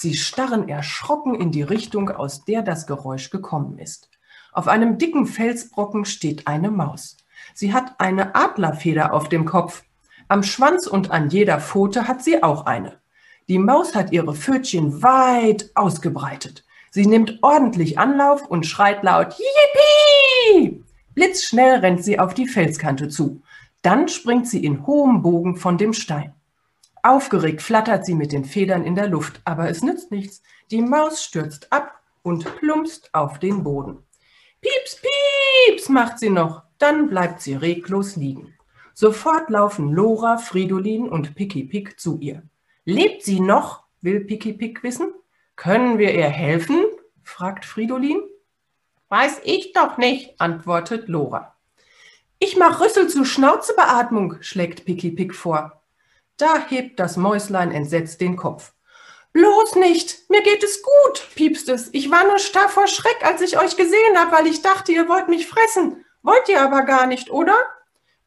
[0.04, 4.10] Sie starren erschrocken in die Richtung, aus der das Geräusch gekommen ist.
[4.52, 7.16] Auf einem dicken Felsbrocken steht eine Maus.
[7.54, 9.86] Sie hat eine Adlerfeder auf dem Kopf.
[10.28, 13.00] Am Schwanz und an jeder Pfote hat sie auch eine.
[13.48, 16.66] Die Maus hat ihre Pfötchen weit ausgebreitet.
[16.92, 20.84] Sie nimmt ordentlich Anlauf und schreit laut Yippie!
[21.14, 23.42] Blitzschnell rennt sie auf die Felskante zu.
[23.84, 26.34] Dann springt sie in hohem Bogen von dem Stein.
[27.06, 30.42] Aufgeregt flattert sie mit den Federn in der Luft, aber es nützt nichts.
[30.72, 34.02] Die Maus stürzt ab und plumpst auf den Boden.
[34.62, 35.02] Pieps,
[35.68, 38.58] pieps, macht sie noch, dann bleibt sie reglos liegen.
[38.94, 42.42] Sofort laufen Lora, Fridolin und Picky Pick zu ihr.
[42.86, 43.84] Lebt sie noch?
[44.02, 45.14] will Picky Pick wissen.
[45.58, 46.86] Können wir ihr helfen?
[47.22, 48.22] fragt Fridolin.
[49.10, 51.58] Weiß ich doch nicht, antwortet Lora.
[52.40, 55.83] Ich mach Rüssel zur Schnauzebeatmung, schlägt Picky Pick vor.
[56.38, 58.74] Da hebt das Mäuslein entsetzt den Kopf.
[59.34, 61.90] Bloß nicht, mir geht es gut, piepst es.
[61.92, 65.10] Ich war nur starr vor Schreck, als ich euch gesehen habe, weil ich dachte, ihr
[65.10, 66.06] wollt mich fressen.
[66.22, 67.56] Wollt ihr aber gar nicht, oder?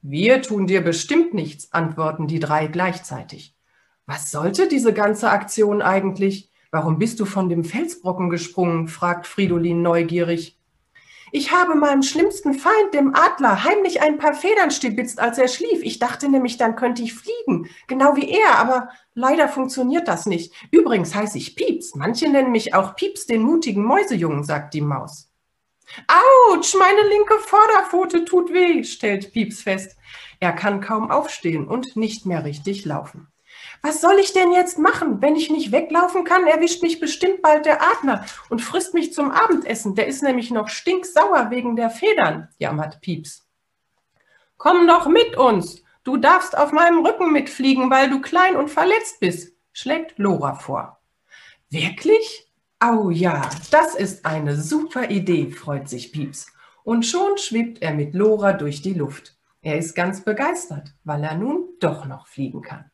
[0.03, 3.57] Wir tun dir bestimmt nichts, antworten die drei gleichzeitig.
[4.05, 6.51] Was sollte diese ganze Aktion eigentlich?
[6.71, 8.87] Warum bist du von dem Felsbrocken gesprungen?
[8.87, 10.59] fragt Fridolin neugierig.
[11.33, 15.83] Ich habe meinem schlimmsten Feind, dem Adler, heimlich ein paar Federn stibitzt, als er schlief.
[15.83, 20.53] Ich dachte nämlich, dann könnte ich fliegen, genau wie er, aber leider funktioniert das nicht.
[20.71, 21.95] Übrigens heiße ich Pieps.
[21.95, 25.31] Manche nennen mich auch Pieps, den mutigen Mäusejungen, sagt die Maus.
[26.09, 29.97] Autsch, meine linke Vorderpfote tut weh, stellt Pieps fest.
[30.41, 33.29] Er kann kaum aufstehen und nicht mehr richtig laufen.
[33.87, 35.23] Was soll ich denn jetzt machen?
[35.23, 39.31] Wenn ich nicht weglaufen kann, erwischt mich bestimmt bald der Adler und frisst mich zum
[39.31, 39.95] Abendessen.
[39.95, 43.47] Der ist nämlich noch stinksauer wegen der Federn, jammert Pieps.
[44.57, 45.85] Komm doch mit uns.
[46.03, 50.99] Du darfst auf meinem Rücken mitfliegen, weil du klein und verletzt bist, schlägt Lora vor.
[51.71, 52.51] Wirklich?
[52.85, 56.49] Oh ja, das ist eine super Idee, freut sich Pieps.
[56.83, 59.37] Und schon schwebt er mit Lora durch die Luft.
[59.63, 62.91] Er ist ganz begeistert, weil er nun doch noch fliegen kann.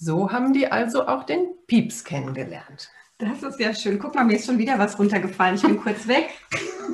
[0.00, 2.88] So haben die also auch den Pieps kennengelernt.
[3.18, 3.98] Das ist ja schön.
[3.98, 5.56] Guck mal, mir ist schon wieder was runtergefallen.
[5.56, 6.28] Ich bin kurz weg.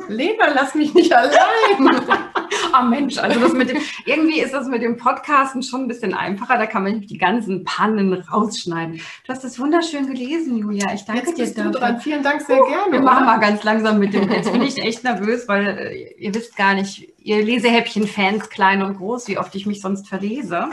[0.09, 1.37] Lena, lass mich nicht allein.
[2.81, 6.15] oh Mensch, also das mit dem, irgendwie ist das mit dem Podcasten schon ein bisschen
[6.15, 6.57] einfacher.
[6.57, 9.03] Da kann man die ganzen Pannen rausschneiden.
[9.27, 10.95] Du hast das wunderschön gelesen, Julia.
[10.95, 12.01] Ich danke Jetzt dir bist du dran.
[12.01, 12.93] Vielen Dank, sehr uh, gerne.
[12.93, 14.33] Wir machen mal ganz langsam mit dem.
[14.33, 18.97] Jetzt bin ich echt nervös, weil äh, ihr wisst gar nicht, ihr Lesehäppchen-Fans, klein und
[18.97, 20.71] groß, wie oft ich mich sonst verlese.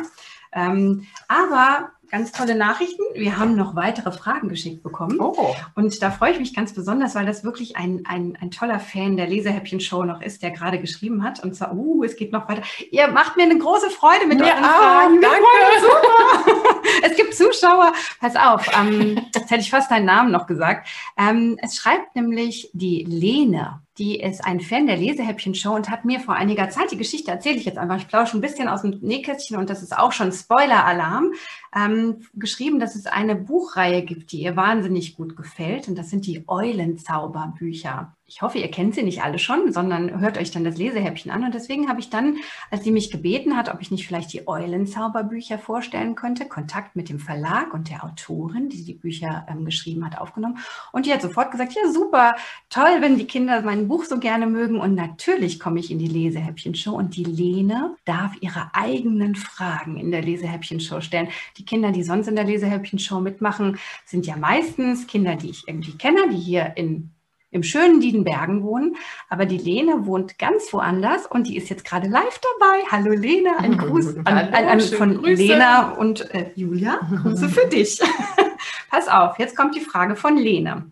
[0.54, 3.02] Ähm, aber ganz tolle Nachrichten.
[3.16, 5.20] Wir haben noch weitere Fragen geschickt bekommen.
[5.20, 5.56] Oh.
[5.76, 9.16] Und da freue ich mich ganz besonders, weil das wirklich ein, ein, ein toller Fan
[9.16, 11.42] der Lesehäppchen-Show noch ist, der gerade geschrieben hat.
[11.42, 12.64] Und zwar, uh, es geht noch weiter.
[12.92, 15.22] Ihr macht mir eine große Freude mit ja, euren Fragen.
[15.22, 15.38] Danke.
[15.82, 16.82] Super.
[17.04, 17.94] es gibt Zuschauer.
[18.20, 20.90] Pass auf, ähm, jetzt hätte ich fast deinen Namen noch gesagt.
[21.18, 26.20] Ähm, es schreibt nämlich die Lene die ist ein Fan der Lesehäppchen-Show und hat mir
[26.20, 29.00] vor einiger Zeit, die Geschichte erzähle ich jetzt einfach, ich plausche ein bisschen aus dem
[29.02, 31.34] Nähkästchen und das ist auch schon Spoiler-Alarm,
[31.76, 35.88] ähm, geschrieben, dass es eine Buchreihe gibt, die ihr wahnsinnig gut gefällt.
[35.88, 40.38] Und das sind die Eulenzauberbücher ich hoffe, ihr kennt sie nicht alle schon, sondern hört
[40.38, 41.44] euch dann das Lesehäppchen an.
[41.44, 42.38] Und deswegen habe ich dann,
[42.70, 47.10] als sie mich gebeten hat, ob ich nicht vielleicht die Eulenzauberbücher vorstellen könnte, Kontakt mit
[47.10, 50.60] dem Verlag und der Autorin, die die Bücher ähm, geschrieben hat, aufgenommen.
[50.94, 52.36] Und die hat sofort gesagt, ja super,
[52.70, 54.80] toll, wenn die Kinder mein Buch so gerne mögen.
[54.80, 60.10] Und natürlich komme ich in die Lesehäppchen-Show und die Lene darf ihre eigenen Fragen in
[60.10, 61.28] der Lesehäppchen-Show stellen.
[61.58, 65.98] Die Kinder, die sonst in der Lesehäppchen-Show mitmachen, sind ja meistens Kinder, die ich irgendwie
[65.98, 67.12] kenne, die hier in
[67.52, 68.96] im schönen Diedenbergen wohnen.
[69.30, 72.84] Aber die Lene wohnt ganz woanders und die ist jetzt gerade live dabei.
[72.90, 75.44] Hallo Lene, ein Gruß an, an, an, von Grüße.
[75.44, 77.00] Lena und äh, Julia.
[77.22, 78.00] Grüße für dich.
[78.90, 80.92] Pass auf, jetzt kommt die Frage von Lene.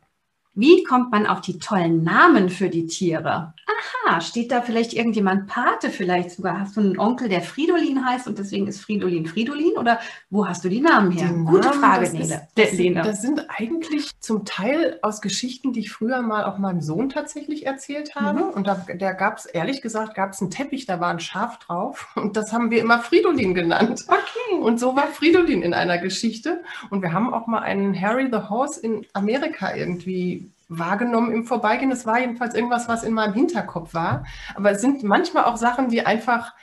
[0.55, 3.53] Wie kommt man auf die tollen Namen für die Tiere?
[4.05, 5.89] Aha, steht da vielleicht irgendjemand Pate?
[5.89, 9.77] Vielleicht sogar hast du einen Onkel, der Fridolin heißt und deswegen ist Fridolin Fridolin?
[9.77, 11.29] Oder wo hast du die Namen her?
[11.29, 12.47] Die Gute Namen, Frage, das Lene.
[12.55, 13.01] Das, Lene.
[13.03, 17.65] das sind eigentlich zum Teil aus Geschichten, die ich früher mal auch meinem Sohn tatsächlich
[17.65, 18.45] erzählt habe.
[18.45, 18.49] Mhm.
[18.49, 21.59] Und da, da gab es, ehrlich gesagt, gab es einen Teppich, da war ein Schaf
[21.59, 22.07] drauf.
[22.15, 24.05] Und das haben wir immer Fridolin genannt.
[24.07, 24.59] Okay.
[24.59, 26.63] Und so war Fridolin in einer Geschichte.
[26.89, 31.91] Und wir haben auch mal einen Harry the Horse in Amerika irgendwie wahrgenommen im Vorbeigehen.
[31.91, 34.25] Es war jedenfalls irgendwas, was in meinem Hinterkopf war.
[34.55, 36.53] Aber es sind manchmal auch Sachen, die einfach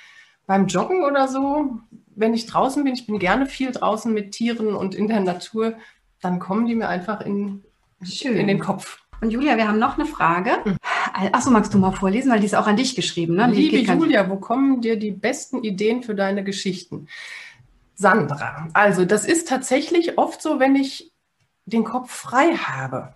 [0.46, 1.80] beim Joggen oder so,
[2.14, 5.74] wenn ich draußen bin, ich bin gerne viel draußen mit Tieren und in der Natur,
[6.20, 7.64] dann kommen die mir einfach in,
[8.22, 9.00] in den Kopf.
[9.20, 10.52] Und Julia, wir haben noch eine Frage.
[10.64, 10.76] Hm.
[11.32, 13.34] Achso, magst du mal vorlesen, weil die ist auch an dich geschrieben.
[13.34, 13.48] Ne?
[13.50, 17.08] Liebe Julia, wo kommen dir die besten Ideen für deine Geschichten?
[17.94, 21.12] Sandra, also das ist tatsächlich oft so, wenn ich
[21.64, 23.14] den Kopf frei habe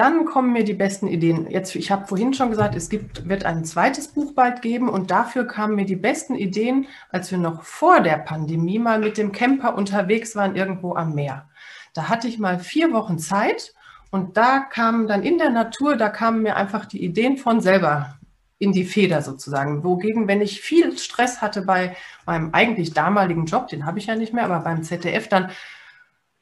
[0.00, 1.50] dann kommen mir die besten Ideen.
[1.50, 5.10] Jetzt, ich habe vorhin schon gesagt, es gibt, wird ein zweites Buch bald geben und
[5.10, 9.30] dafür kamen mir die besten Ideen, als wir noch vor der Pandemie mal mit dem
[9.30, 11.50] Camper unterwegs waren irgendwo am Meer.
[11.92, 13.74] Da hatte ich mal vier Wochen Zeit
[14.10, 18.16] und da kamen dann in der Natur, da kamen mir einfach die Ideen von selber
[18.58, 19.84] in die Feder sozusagen.
[19.84, 24.16] Wogegen, wenn ich viel Stress hatte bei meinem eigentlich damaligen Job, den habe ich ja
[24.16, 25.50] nicht mehr, aber beim ZDF, dann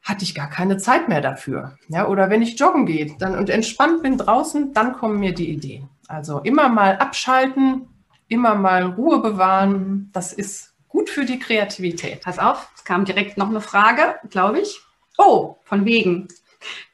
[0.03, 1.77] hatte ich gar keine Zeit mehr dafür.
[1.89, 5.51] Ja, oder wenn ich joggen gehe dann, und entspannt bin draußen, dann kommen mir die
[5.51, 5.89] Ideen.
[6.07, 7.89] Also immer mal abschalten,
[8.29, 10.11] immer mal Ruhe bewahren.
[10.13, 12.23] Das ist gut für die Kreativität.
[12.23, 14.81] Pass auf, es kam direkt noch eine Frage, glaube ich.
[15.19, 16.29] Oh, von wegen.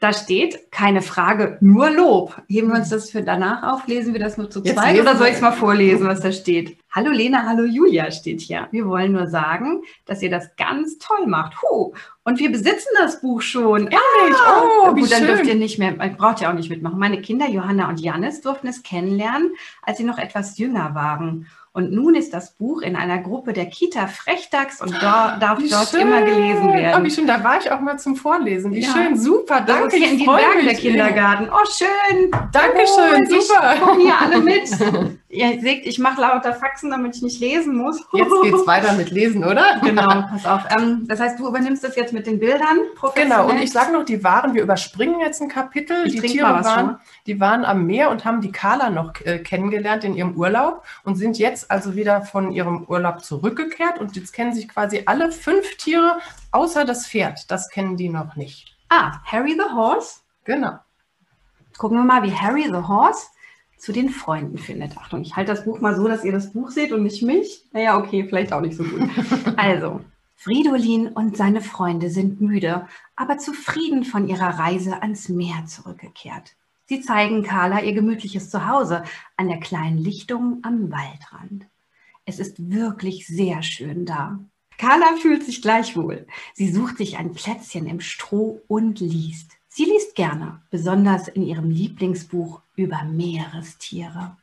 [0.01, 2.43] Da steht, keine Frage, nur Lob.
[2.49, 3.87] Heben wir uns das für danach auf?
[3.87, 6.79] Lesen wir das nur zu zweit oder soll ich es mal vorlesen, was da steht?
[6.97, 8.69] Hallo Lena, hallo Julia steht hier.
[8.71, 11.61] Wir wollen nur sagen, dass ihr das ganz toll macht.
[11.61, 11.93] Huh.
[12.23, 13.89] Und wir besitzen das Buch schon.
[13.89, 14.37] Ehrlich?
[14.47, 15.27] Ah, oh, wie gut, dann schön.
[15.27, 17.01] dürft ihr nicht mehr, braucht ihr auch nicht mitmachen.
[17.01, 21.49] Meine Kinder Johanna und Janis durften es kennenlernen, als sie noch etwas jünger waren.
[21.73, 25.69] Und nun ist das Buch in einer Gruppe der Kita Frechdachs und da, darf wie
[25.69, 26.03] dort schön.
[26.03, 27.03] immer gelesen werden.
[27.03, 28.73] Oh, wie schön, da war ich auch mal zum Vorlesen.
[28.73, 28.93] Wie ja.
[28.93, 29.87] schön, super, danke.
[29.87, 31.49] Das ist hier in die Bergen der Kindergarten.
[31.53, 32.31] Oh, schön.
[32.53, 33.75] Dankeschön, oh, super.
[33.81, 34.71] Kommen hier alle mit.
[35.35, 38.05] Ihr seht, ich mache lauter Faxen, damit ich nicht lesen muss.
[38.13, 39.81] Jetzt geht's weiter mit Lesen, oder?
[39.83, 40.63] Genau, pass auf.
[40.77, 42.79] Ähm, das heißt, du übernimmst das jetzt mit den Bildern.
[43.17, 46.07] Genau, und ich sage noch, die waren, wir überspringen jetzt ein Kapitel.
[46.07, 50.05] Ich die Tiere waren, die waren am Meer und haben die Carla noch äh, kennengelernt
[50.05, 53.99] in ihrem Urlaub und sind jetzt also wieder von ihrem Urlaub zurückgekehrt.
[53.99, 56.19] Und jetzt kennen sich quasi alle fünf Tiere,
[56.53, 57.51] außer das Pferd.
[57.51, 58.77] Das kennen die noch nicht.
[58.89, 60.21] Ah, Harry the Horse?
[60.45, 60.79] Genau.
[61.77, 63.27] Gucken wir mal, wie Harry the Horse
[63.85, 64.97] zu den Freunden findet.
[64.97, 67.65] Achtung, ich halte das Buch mal so, dass ihr das Buch seht und nicht mich.
[67.73, 69.03] Naja, okay, vielleicht auch nicht so gut.
[69.57, 70.01] Also,
[70.37, 76.57] Fridolin und seine Freunde sind müde, aber zufrieden von ihrer Reise ans Meer zurückgekehrt.
[76.87, 79.05] Sie zeigen Carla ihr gemütliches Zuhause
[79.37, 81.67] an der kleinen Lichtung am Waldrand.
[82.25, 84.39] Es ist wirklich sehr schön da.
[84.79, 86.27] Carla fühlt sich gleich wohl.
[86.55, 89.53] Sie sucht sich ein Plätzchen im Stroh und liest.
[89.77, 94.37] Sie liest gerne, besonders in ihrem Lieblingsbuch über Meerestiere.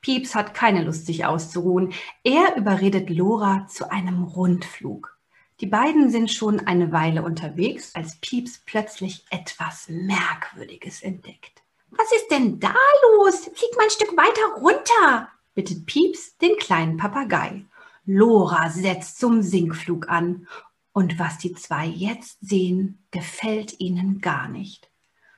[0.00, 1.92] Pieps hat keine Lust, sich auszuruhen.
[2.22, 5.18] Er überredet Lora zu einem Rundflug.
[5.60, 11.60] Die beiden sind schon eine Weile unterwegs, als Pieps plötzlich etwas Merkwürdiges entdeckt.
[11.90, 12.76] Was ist denn da
[13.16, 13.50] los?
[13.52, 17.64] Flieg mal ein Stück weiter runter, bittet Pieps den kleinen Papagei.
[18.06, 20.46] Lora setzt zum Sinkflug an.
[20.92, 24.90] Und was die zwei jetzt sehen, gefällt ihnen gar nicht.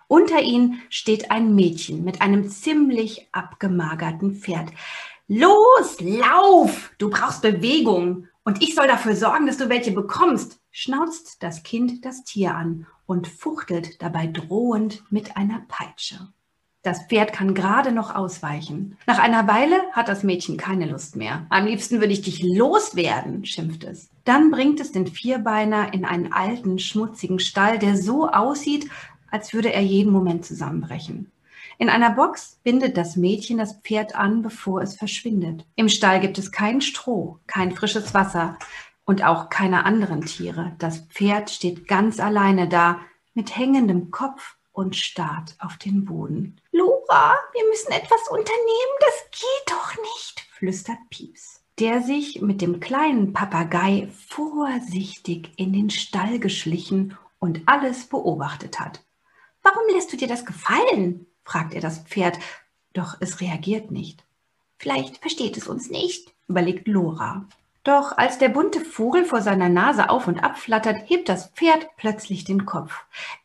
[0.09, 4.71] Unter ihnen steht ein Mädchen mit einem ziemlich abgemagerten Pferd.
[5.29, 6.91] Los, lauf!
[6.99, 8.27] Du brauchst Bewegung.
[8.43, 12.87] Und ich soll dafür sorgen, dass du welche bekommst, schnauzt das Kind das Tier an
[13.07, 16.33] und fuchtelt dabei drohend mit einer Peitsche.
[16.83, 18.97] Das Pferd kann gerade noch ausweichen.
[19.07, 21.47] Nach einer Weile hat das Mädchen keine Lust mehr.
[21.51, 24.09] Am liebsten würde ich dich loswerden, schimpft es.
[24.31, 28.89] Dann bringt es den Vierbeiner in einen alten, schmutzigen Stall, der so aussieht,
[29.29, 31.33] als würde er jeden Moment zusammenbrechen.
[31.79, 35.67] In einer Box bindet das Mädchen das Pferd an, bevor es verschwindet.
[35.75, 38.57] Im Stall gibt es kein Stroh, kein frisches Wasser
[39.05, 40.77] und auch keine anderen Tiere.
[40.79, 43.01] Das Pferd steht ganz alleine da,
[43.35, 46.61] mit hängendem Kopf und starrt auf den Boden.
[46.71, 52.79] Lora, wir müssen etwas unternehmen, das geht doch nicht, flüstert Pieps, der sich mit dem
[52.79, 59.03] kleinen Papagei vorsichtig in den Stall geschlichen und alles beobachtet hat.
[59.63, 61.27] Warum lässt du dir das gefallen?
[61.43, 62.39] fragt er das Pferd,
[62.93, 64.25] doch es reagiert nicht.
[64.77, 67.47] Vielleicht versteht es uns nicht, überlegt Lora.
[67.83, 71.89] Doch als der bunte Vogel vor seiner Nase auf und ab flattert, hebt das Pferd
[71.97, 72.93] plötzlich den Kopf.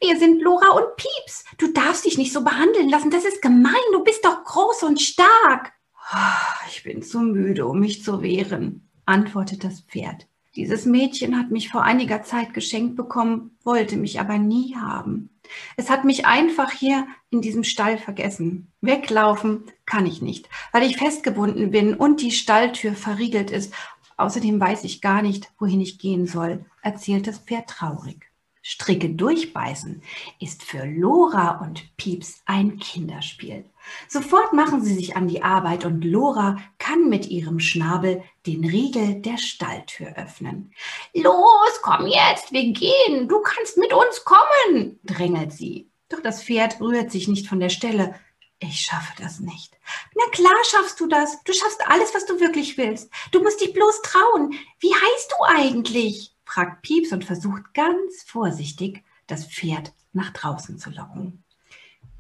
[0.02, 1.46] Wir sind Lora und Pieps.
[1.58, 3.12] Du darfst dich nicht so behandeln lassen.
[3.12, 3.74] Das ist gemein.
[3.94, 5.72] Du bist doch groß und stark.
[6.10, 6.38] Ah,
[6.70, 10.28] ich bin zu müde, um mich zu wehren, antwortet das Pferd.
[10.56, 15.30] Dieses Mädchen hat mich vor einiger Zeit geschenkt bekommen, wollte mich aber nie haben.
[15.76, 18.72] Es hat mich einfach hier in diesem Stall vergessen.
[18.82, 23.74] Weglaufen kann ich nicht, weil ich festgebunden bin und die Stalltür verriegelt ist
[24.18, 28.32] Außerdem weiß ich gar nicht, wohin ich gehen soll, erzählt das Pferd traurig.
[28.62, 30.02] Stricke durchbeißen
[30.40, 33.66] ist für Lora und Pieps ein Kinderspiel.
[34.08, 39.22] Sofort machen sie sich an die Arbeit und Lora kann mit ihrem Schnabel den Riegel
[39.22, 40.74] der Stalltür öffnen.
[41.14, 45.90] Los, komm jetzt, wir gehen, du kannst mit uns kommen, drängelt sie.
[46.10, 48.16] Doch das Pferd rührt sich nicht von der Stelle.
[48.60, 49.78] Ich schaffe das nicht.
[50.16, 51.44] Na klar schaffst du das.
[51.44, 53.12] Du schaffst alles, was du wirklich willst.
[53.32, 54.54] Du musst dich bloß trauen.
[54.80, 56.36] Wie heißt du eigentlich?
[56.46, 61.44] fragt Pieps und versucht ganz vorsichtig, das Pferd nach draußen zu locken.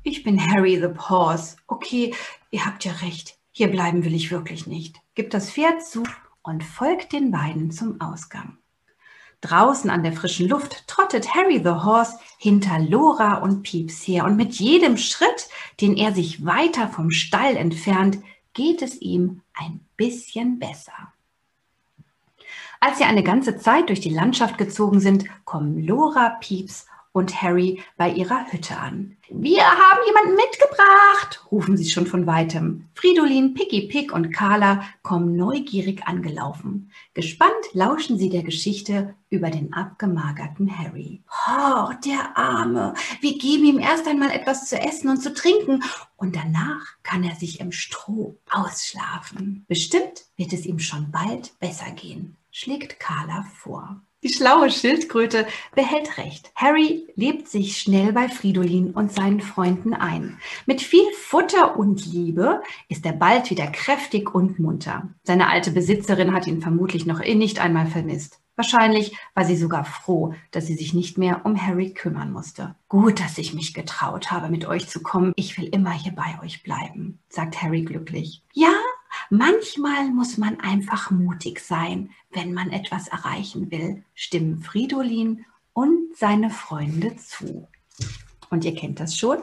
[0.07, 1.57] Ich bin Harry the Paws.
[1.65, 2.13] Okay,
[2.51, 3.39] ihr habt ja recht.
[3.51, 4.97] Hier bleiben will ich wirklich nicht.
[5.15, 6.03] Gibt das Pferd zu
[6.43, 8.59] und folgt den beiden zum Ausgang.
[9.41, 14.35] Draußen an der frischen Luft trottet Harry the Horse hinter Lora und Pieps her und
[14.35, 15.49] mit jedem Schritt,
[15.81, 18.19] den er sich weiter vom Stall entfernt,
[18.53, 21.13] geht es ihm ein bisschen besser.
[22.79, 27.81] Als sie eine ganze Zeit durch die Landschaft gezogen sind, kommen Lora, Pieps und Harry
[27.95, 29.15] bei ihrer Hütte an.
[29.29, 32.89] Wir haben jemanden mitgebracht, rufen sie schon von weitem.
[32.93, 36.91] Fridolin, Picky Pick und Carla kommen neugierig angelaufen.
[37.13, 41.23] Gespannt lauschen sie der Geschichte über den abgemagerten Harry.
[41.47, 42.93] Oh, der Arme.
[43.21, 45.83] Wir geben ihm erst einmal etwas zu essen und zu trinken
[46.17, 49.63] und danach kann er sich im Stroh ausschlafen.
[49.69, 54.01] Bestimmt wird es ihm schon bald besser gehen, schlägt Carla vor.
[54.25, 56.51] Die schlaue Schildkröte behält recht.
[56.55, 60.39] Harry lebt sich schnell bei Fridolin und seinen Freunden ein.
[60.65, 65.09] Mit viel Futter und Liebe ist er bald wieder kräftig und munter.
[65.21, 68.39] Seine alte Besitzerin hat ihn vermutlich noch nicht einmal vermisst.
[68.55, 72.73] Wahrscheinlich war sie sogar froh, dass sie sich nicht mehr um Harry kümmern musste.
[72.87, 75.33] Gut, dass ich mich getraut habe, mit euch zu kommen.
[75.35, 78.41] Ich will immer hier bei euch bleiben, sagt Harry glücklich.
[78.53, 78.73] Ja,
[79.29, 86.49] Manchmal muss man einfach mutig sein, wenn man etwas erreichen will, stimmen Fridolin und seine
[86.49, 87.67] Freunde zu.
[88.49, 89.39] Und ihr kennt das schon.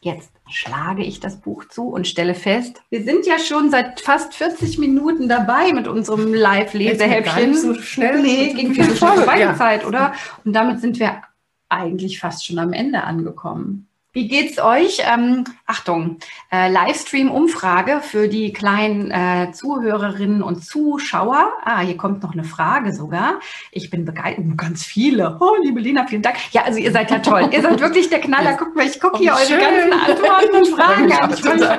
[0.00, 4.32] Jetzt schlage ich das Buch zu und stelle fest, wir sind ja schon seit fast
[4.34, 7.54] 40 Minuten dabei mit unserem Live-Lesehäppchen.
[7.54, 8.22] So schnell.
[8.22, 9.56] Nee, ging viel schnell ja.
[9.56, 10.14] Zeit, oder?
[10.44, 11.22] Und damit sind wir
[11.68, 13.88] eigentlich fast schon am Ende angekommen.
[14.12, 15.02] Wie geht's euch?
[15.04, 16.16] Ähm, Achtung,
[16.50, 21.52] äh, Livestream-Umfrage für die kleinen äh, Zuhörerinnen und Zuschauer.
[21.62, 23.40] Ah, hier kommt noch eine Frage sogar.
[23.70, 24.46] Ich bin begeistert.
[24.48, 25.36] Oh, ganz viele.
[25.40, 26.36] Oh, liebe Lina, vielen Dank.
[26.52, 27.50] Ja, also ihr seid ja toll.
[27.52, 28.54] ihr seid wirklich der Knaller.
[28.56, 31.78] Guckt mal, ich gucke hier oh, eure ganzen Antworten und Fragen an.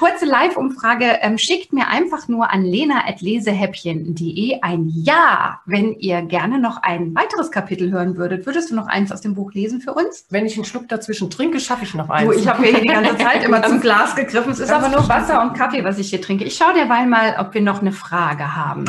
[0.00, 1.18] Kurze Live-Umfrage.
[1.22, 7.52] Ähm, schickt mir einfach nur an lena.lesehäppchen.de ein Ja, wenn ihr gerne noch ein weiteres
[7.52, 8.46] Kapitel hören würdet.
[8.46, 10.26] Würdest du noch eins aus dem Buch lesen für uns?
[10.30, 12.32] Wenn ich einen Schluck dazwischen trinke, schaffe ich noch eins.
[12.32, 14.52] Du, ich habe hier die ganze Zeit immer zum Glas gegriffen.
[14.52, 16.44] Es ist aber nur Wasser und Kaffee, was ich hier trinke.
[16.44, 18.84] Ich schaue derweil mal, ob wir noch eine Frage haben.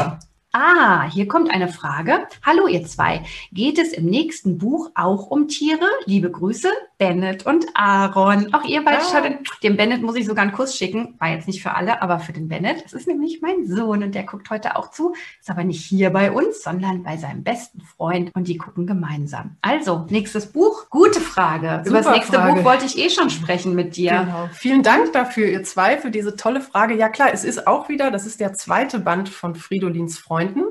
[0.51, 2.27] Ah, hier kommt eine Frage.
[2.45, 3.23] Hallo ihr zwei.
[3.51, 5.85] Geht es im nächsten Buch auch um Tiere?
[6.05, 6.69] Liebe Grüße,
[6.99, 8.53] Bennett und Aaron.
[8.53, 9.09] Auch ihr beide ja.
[9.09, 11.15] schaut, dem Bennett muss ich sogar einen Kuss schicken.
[11.17, 12.83] War jetzt nicht für alle, aber für den Bennett.
[12.83, 15.13] Das ist nämlich mein Sohn und der guckt heute auch zu.
[15.39, 19.55] Ist aber nicht hier bei uns, sondern bei seinem besten Freund und die gucken gemeinsam.
[19.61, 20.89] Also, nächstes Buch.
[20.89, 21.83] Gute Frage.
[21.85, 22.55] Super Über das nächste Frage.
[22.55, 24.25] Buch wollte ich eh schon sprechen mit dir.
[24.25, 24.49] Genau.
[24.53, 26.95] Vielen Dank dafür, ihr zwei, für diese tolle Frage.
[26.95, 30.63] Ja klar, es ist auch wieder, das ist der zweite Band von Fridolins Freund Freunden.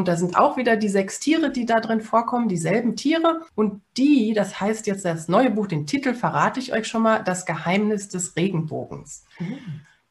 [0.00, 3.42] Und da sind auch wieder die sechs Tiere, die da drin vorkommen, dieselben Tiere.
[3.54, 7.22] Und die, das heißt jetzt das neue Buch, den Titel verrate ich euch schon mal,
[7.22, 9.26] das Geheimnis des Regenbogens.
[9.38, 9.58] Mhm.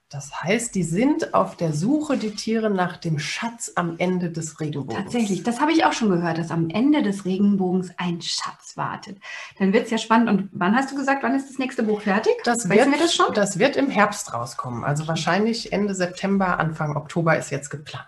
[0.08, 4.60] Das heißt, die sind auf der Suche, die Tiere, nach dem Schatz am Ende des
[4.60, 5.04] Regenbogens.
[5.06, 9.18] Tatsächlich, das habe ich auch schon gehört, dass am Ende des Regenbogens ein Schatz wartet.
[9.58, 10.30] Dann wird es ja spannend.
[10.30, 12.34] Und wann hast du gesagt, wann ist das nächste Buch fertig?
[12.44, 13.34] Das wird, wir das schon?
[13.34, 14.84] Das wird im Herbst rauskommen.
[14.84, 18.06] Also wahrscheinlich Ende September, Anfang Oktober ist jetzt geplant.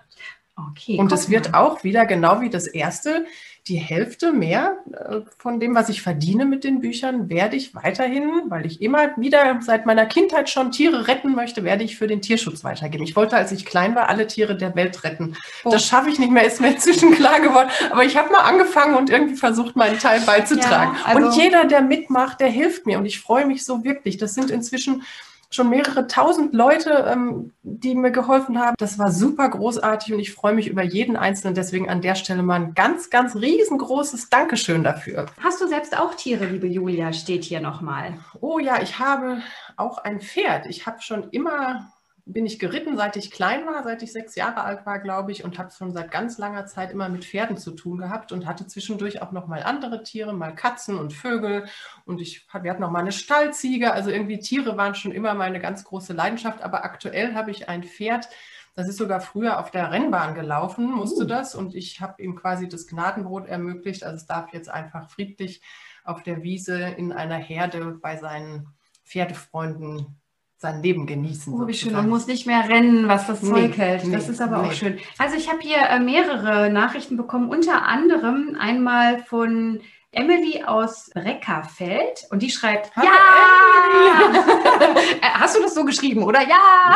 [0.70, 3.26] Okay, und es wird auch wieder, genau wie das erste,
[3.68, 8.44] die Hälfte mehr äh, von dem, was ich verdiene mit den Büchern, werde ich weiterhin,
[8.48, 12.22] weil ich immer wieder seit meiner Kindheit schon Tiere retten möchte, werde ich für den
[12.22, 13.04] Tierschutz weitergeben.
[13.04, 15.36] Ich wollte, als ich klein war, alle Tiere der Welt retten.
[15.64, 15.70] Oh.
[15.70, 17.70] Das schaffe ich nicht mehr, ist mir inzwischen klar geworden.
[17.92, 20.96] Aber ich habe mal angefangen und irgendwie versucht, meinen Teil beizutragen.
[20.96, 22.98] Ja, also und jeder, der mitmacht, der hilft mir.
[22.98, 24.18] Und ich freue mich so wirklich.
[24.18, 25.04] Das sind inzwischen
[25.52, 28.76] schon mehrere tausend Leute, ähm, die mir geholfen haben.
[28.78, 31.56] Das war super großartig und ich freue mich über jeden Einzelnen.
[31.56, 35.26] Deswegen an der Stelle mal ein ganz, ganz riesengroßes Dankeschön dafür.
[35.44, 37.12] Hast du selbst auch Tiere, liebe Julia?
[37.12, 38.18] Steht hier nochmal.
[38.40, 39.42] Oh ja, ich habe
[39.76, 40.68] auch ein Pferd.
[40.68, 41.92] Ich habe schon immer
[42.34, 45.44] bin ich geritten, seit ich klein war, seit ich sechs Jahre alt war, glaube ich,
[45.44, 48.68] und habe schon seit ganz langer Zeit immer mit Pferden zu tun gehabt und hatte
[48.68, 51.66] zwischendurch auch noch mal andere Tiere, mal Katzen und Vögel.
[52.06, 55.60] Und ich, wir hatten noch mal eine Stallziege, also irgendwie Tiere waren schon immer meine
[55.60, 58.30] ganz große Leidenschaft, aber aktuell habe ich ein Pferd,
[58.74, 61.28] das ist sogar früher auf der Rennbahn gelaufen, musste uh.
[61.28, 61.56] das.
[61.56, 65.62] Und ich habe ihm quasi das Gnadenbrot ermöglicht, also es darf jetzt einfach friedlich
[66.04, 68.70] auf der Wiese in einer Herde bei seinen
[69.04, 70.21] Pferdefreunden
[70.62, 71.54] sein Leben genießen.
[71.54, 71.94] Oh, wie schön.
[71.94, 74.06] Man muss nicht mehr rennen, was das Zeug hält.
[74.06, 74.68] Nee, das ist aber nee.
[74.68, 75.00] auch schön.
[75.18, 79.82] Also ich habe hier äh, mehrere Nachrichten bekommen, unter anderem einmal von
[80.12, 83.12] Emily aus Reckerfeld und die schreibt, Hallo ja!
[85.22, 86.42] Äh, hast du das so geschrieben, oder?
[86.42, 86.96] Ja!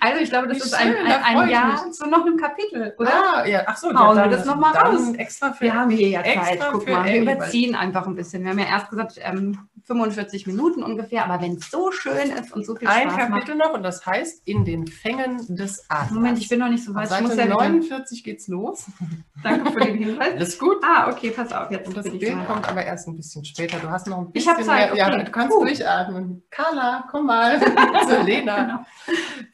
[0.00, 2.94] also ich glaube, das Wie ist schön, ein, ein, ein Ja zu noch einem Kapitel,
[2.98, 3.12] oder?
[3.12, 3.62] Ah, ja.
[3.66, 5.12] Ach so, Hauen ja, wir das nochmal raus.
[5.16, 7.04] Extra für, wir haben hier ja Zeit, guck mal.
[7.04, 8.42] Wir überziehen einfach ein bisschen.
[8.42, 12.52] Wir haben ja erst gesagt, ähm, 45 Minuten ungefähr, aber wenn es so schön ist
[12.52, 13.18] und so viel Spaß macht.
[13.18, 16.10] Ein Kapitel noch und das heißt in den Fängen des Adlers.
[16.10, 17.10] Moment, ich bin noch nicht so weit.
[17.10, 18.84] Auf Seite ja 49 geht's los.
[19.42, 20.34] Danke für den Hinweis.
[20.34, 20.76] Alles gut.
[20.84, 21.70] Ah, okay, pass auf.
[21.70, 23.78] Jetzt und das Bild kommt aber erst ein bisschen später.
[23.78, 25.06] Du hast noch ein bisschen ich Zeit, mehr.
[25.06, 25.16] Okay.
[25.16, 25.64] Ja, du kannst uh.
[25.64, 26.42] durchatmen.
[26.50, 27.58] Carla, komm mal
[28.08, 28.62] zu Lena.
[28.62, 28.84] genau.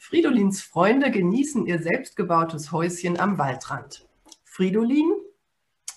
[0.00, 4.04] Fridolins Freunde genießen ihr selbstgebautes Häuschen am Waldrand.
[4.44, 5.12] Fridolin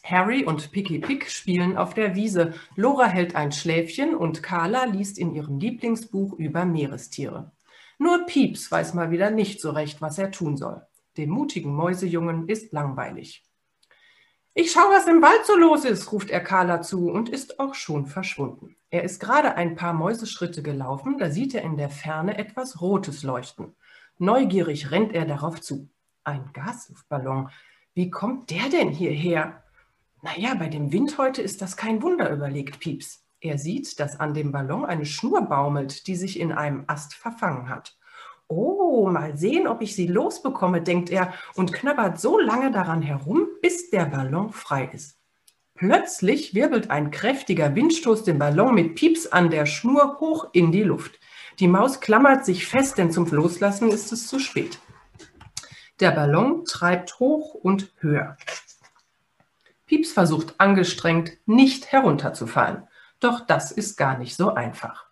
[0.09, 2.53] Harry und Picky Pick spielen auf der Wiese.
[2.77, 7.51] Lora hält ein Schläfchen und Carla liest in ihrem Lieblingsbuch über Meerestiere.
[7.97, 10.81] Nur Pieps weiß mal wieder nicht so recht, was er tun soll.
[11.17, 13.43] Dem mutigen Mäusejungen ist langweilig.
[14.53, 17.75] Ich schau, was im Wald so los ist, ruft er Carla zu und ist auch
[17.75, 18.77] schon verschwunden.
[18.89, 23.23] Er ist gerade ein paar Mäuseschritte gelaufen, da sieht er in der Ferne etwas Rotes
[23.23, 23.75] leuchten.
[24.19, 25.89] Neugierig rennt er darauf zu.
[26.23, 27.49] Ein Gasluftballon.
[27.93, 29.63] Wie kommt der denn hierher?
[30.23, 33.23] Naja, bei dem Wind heute ist das kein Wunder, überlegt Pieps.
[33.39, 37.69] Er sieht, dass an dem Ballon eine Schnur baumelt, die sich in einem Ast verfangen
[37.69, 37.95] hat.
[38.47, 43.47] Oh, mal sehen, ob ich sie losbekomme, denkt er und knabbert so lange daran herum,
[43.61, 45.19] bis der Ballon frei ist.
[45.75, 50.81] Plötzlich wirbelt ein kräftiger Windstoß den Ballon mit Pieps an der Schnur hoch in die
[50.81, 51.19] Luft.
[51.59, 54.79] Die Maus klammert sich fest, denn zum Loslassen ist es zu spät.
[55.99, 58.37] Der Ballon treibt hoch und höher.
[59.87, 62.83] Pieps versucht angestrengt, nicht herunterzufallen.
[63.19, 65.07] Doch das ist gar nicht so einfach.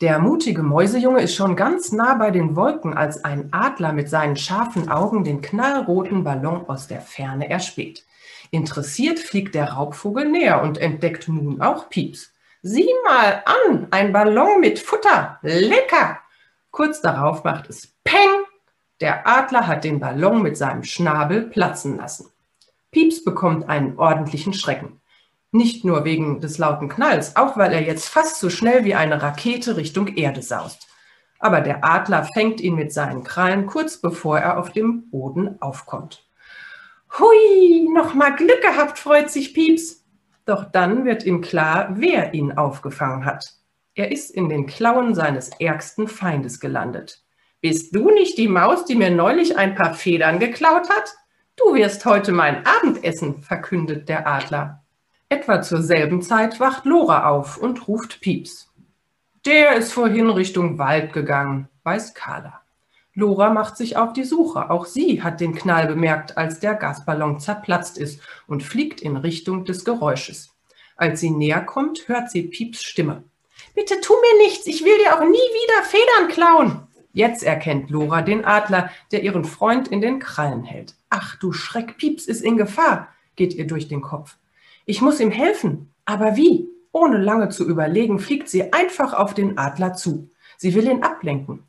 [0.00, 4.36] Der mutige Mäusejunge ist schon ganz nah bei den Wolken, als ein Adler mit seinen
[4.36, 8.04] scharfen Augen den knallroten Ballon aus der Ferne erspäht.
[8.50, 12.32] Interessiert fliegt der Raubvogel näher und entdeckt nun auch Pieps.
[12.62, 15.38] Sieh mal an, ein Ballon mit Futter.
[15.42, 16.18] Lecker!
[16.70, 18.44] Kurz darauf macht es Peng.
[19.00, 22.30] Der Adler hat den Ballon mit seinem Schnabel platzen lassen.
[22.90, 25.00] Pieps bekommt einen ordentlichen Schrecken.
[25.52, 29.22] Nicht nur wegen des lauten Knalls, auch weil er jetzt fast so schnell wie eine
[29.22, 30.88] Rakete Richtung Erde saust.
[31.38, 36.26] Aber der Adler fängt ihn mit seinen Krallen kurz bevor er auf dem Boden aufkommt.
[37.18, 40.04] Hui, noch mal Glück gehabt, freut sich Pieps.
[40.44, 43.54] Doch dann wird ihm klar, wer ihn aufgefangen hat.
[43.94, 47.24] Er ist in den Klauen seines ärgsten Feindes gelandet.
[47.60, 51.14] Bist du nicht die Maus, die mir neulich ein paar Federn geklaut hat?
[51.62, 54.82] Du wirst heute mein Abendessen, verkündet der Adler.
[55.28, 58.72] Etwa zur selben Zeit wacht Lora auf und ruft Pieps.
[59.44, 62.60] Der ist vorhin Richtung Wald gegangen, weiß Carla.
[63.14, 64.70] Lora macht sich auf die Suche.
[64.70, 69.64] Auch sie hat den Knall bemerkt, als der Gasballon zerplatzt ist und fliegt in Richtung
[69.64, 70.54] des Geräusches.
[70.96, 73.24] Als sie näher kommt, hört sie Pieps Stimme.
[73.74, 76.86] Bitte tu mir nichts, ich will dir auch nie wieder Federn klauen.
[77.12, 80.94] Jetzt erkennt Lora den Adler, der ihren Freund in den Krallen hält.
[81.08, 84.36] Ach du Schreck, Pieps ist in Gefahr, geht ihr durch den Kopf.
[84.86, 85.92] Ich muss ihm helfen.
[86.04, 86.68] Aber wie?
[86.92, 90.30] Ohne lange zu überlegen, fliegt sie einfach auf den Adler zu.
[90.56, 91.64] Sie will ihn ablenken.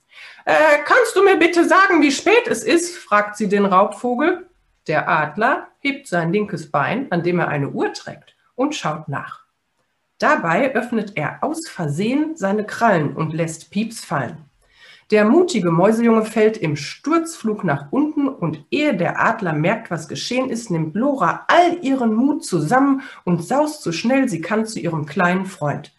[0.45, 2.97] Äh, kannst du mir bitte sagen, wie spät es ist?
[2.97, 4.49] fragt sie den Raubvogel.
[4.87, 9.41] Der Adler hebt sein linkes Bein, an dem er eine Uhr trägt, und schaut nach.
[10.17, 14.50] Dabei öffnet er aus Versehen seine Krallen und lässt Pieps fallen.
[15.11, 20.49] Der mutige Mäusejunge fällt im Sturzflug nach unten und ehe der Adler merkt, was geschehen
[20.49, 25.05] ist, nimmt Lora all ihren Mut zusammen und saust so schnell sie kann zu ihrem
[25.05, 25.93] kleinen Freund.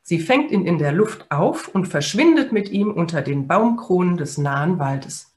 [0.00, 4.38] Sie fängt ihn in der Luft auf und verschwindet mit ihm unter den Baumkronen des
[4.38, 5.34] nahen Waldes.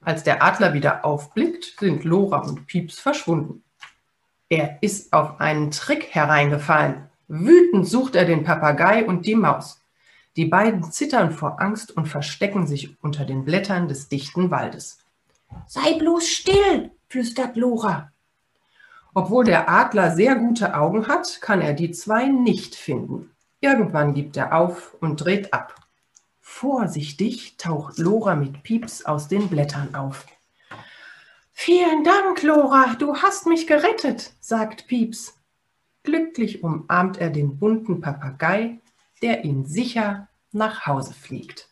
[0.00, 3.64] Als der Adler wieder aufblickt, sind Lora und Pieps verschwunden.
[4.48, 7.08] Er ist auf einen Trick hereingefallen.
[7.26, 9.83] Wütend sucht er den Papagei und die Maus.
[10.36, 14.98] Die beiden zittern vor Angst und verstecken sich unter den Blättern des dichten Waldes.
[15.66, 18.10] Sei bloß still, flüstert Lora.
[19.14, 23.30] Obwohl der Adler sehr gute Augen hat, kann er die zwei nicht finden.
[23.60, 25.76] Irgendwann gibt er auf und dreht ab.
[26.40, 30.26] Vorsichtig taucht Lora mit Pieps aus den Blättern auf.
[31.52, 35.38] Vielen Dank, Lora, du hast mich gerettet, sagt Pieps.
[36.02, 38.80] Glücklich umarmt er den bunten Papagei
[39.24, 41.70] der ihn sicher nach Hause fliegt.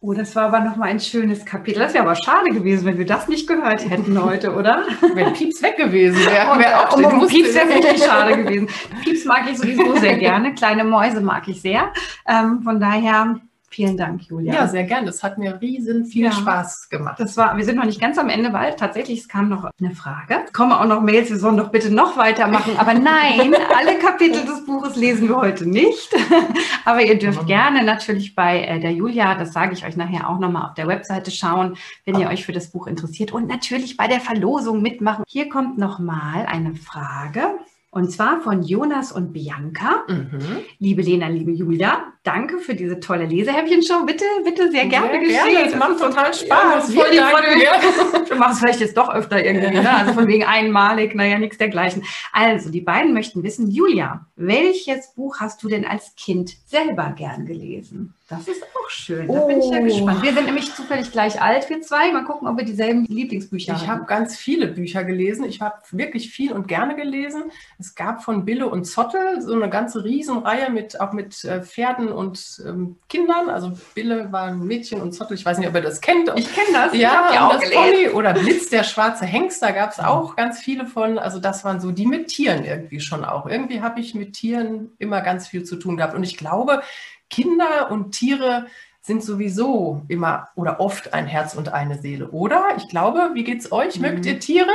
[0.00, 1.78] Oh, das war aber nochmal ein schönes Kapitel.
[1.78, 4.84] Das wäre aber schade gewesen, wenn wir das nicht gehört hätten heute, oder?
[5.14, 6.58] Wenn Pieps weg gewesen wäre.
[6.58, 8.68] Wär auch um, um Pieps wäre wirklich schade gewesen.
[9.02, 10.54] Pieps mag ich sowieso sehr gerne.
[10.54, 11.92] Kleine Mäuse mag ich sehr.
[12.28, 13.40] Ähm, von daher
[13.70, 14.54] Vielen Dank, Julia.
[14.54, 15.06] Ja, sehr gerne.
[15.06, 17.20] Das hat mir riesen viel ja, Spaß gemacht.
[17.20, 19.90] Das war, wir sind noch nicht ganz am Ende, weil tatsächlich es kam noch eine
[19.90, 20.40] Frage.
[20.46, 22.78] Es kommen auch noch Mails, wir sollen doch bitte noch weitermachen.
[22.78, 26.14] Aber nein, alle Kapitel des Buches lesen wir heute nicht.
[26.86, 27.46] Aber ihr dürft mhm.
[27.46, 30.88] gerne natürlich bei äh, der Julia, das sage ich euch nachher auch nochmal auf der
[30.88, 35.24] Webseite schauen, wenn ihr euch für das Buch interessiert und natürlich bei der Verlosung mitmachen.
[35.28, 37.58] Hier kommt nochmal eine Frage.
[37.90, 40.04] Und zwar von Jonas und Bianca.
[40.08, 40.40] Mhm.
[40.78, 44.04] Liebe Lena, liebe Julia, danke für diese tolle Lesehäppchen-Show.
[44.04, 45.56] Bitte, bitte sehr gerne sehr geschehen.
[45.56, 45.70] Gerne.
[45.70, 46.94] Das macht total Spaß.
[46.94, 48.28] Ja, voll die Freude.
[48.28, 49.70] Du machst es vielleicht jetzt doch öfter irgendwie.
[49.70, 49.90] Ne?
[49.90, 52.04] Also von wegen einmalig, naja, nichts dergleichen.
[52.32, 57.46] Also, die beiden möchten wissen, Julia, welches Buch hast du denn als Kind selber gern
[57.46, 58.12] gelesen?
[58.28, 59.26] Das ist auch schön.
[59.26, 59.46] Da oh.
[59.46, 59.84] bin ich ja oh.
[59.84, 60.22] gespannt.
[60.22, 62.12] Wir sind nämlich zufällig gleich alt, wir zwei.
[62.12, 63.82] Mal gucken, ob wir dieselben Lieblingsbücher haben.
[63.82, 65.44] Ich habe ganz viele Bücher gelesen.
[65.44, 67.44] Ich habe wirklich viel und gerne gelesen.
[67.78, 72.12] Es gab von Bille und Zottel so eine ganze Riesenreihe mit auch mit äh, Pferden
[72.12, 73.48] und ähm, Kindern.
[73.48, 76.30] Also Bille war ein Mädchen und Zottel, ich weiß nicht, ob ihr das kennt.
[76.36, 76.94] Ich kenne das.
[76.94, 80.60] Ja, ich auch das Pony oder Blitz, der schwarze Hengst, da gab es auch ganz
[80.60, 81.18] viele von.
[81.18, 83.46] Also das waren so die mit Tieren irgendwie schon auch.
[83.46, 86.14] Irgendwie habe ich mit Tieren immer ganz viel zu tun gehabt.
[86.14, 86.82] Und ich glaube,
[87.30, 88.66] Kinder und Tiere
[89.00, 92.76] sind sowieso immer oder oft ein Herz und eine Seele, oder?
[92.76, 93.96] Ich glaube, wie geht's euch?
[93.96, 94.02] Mhm.
[94.02, 94.70] Mögt ihr Tiere?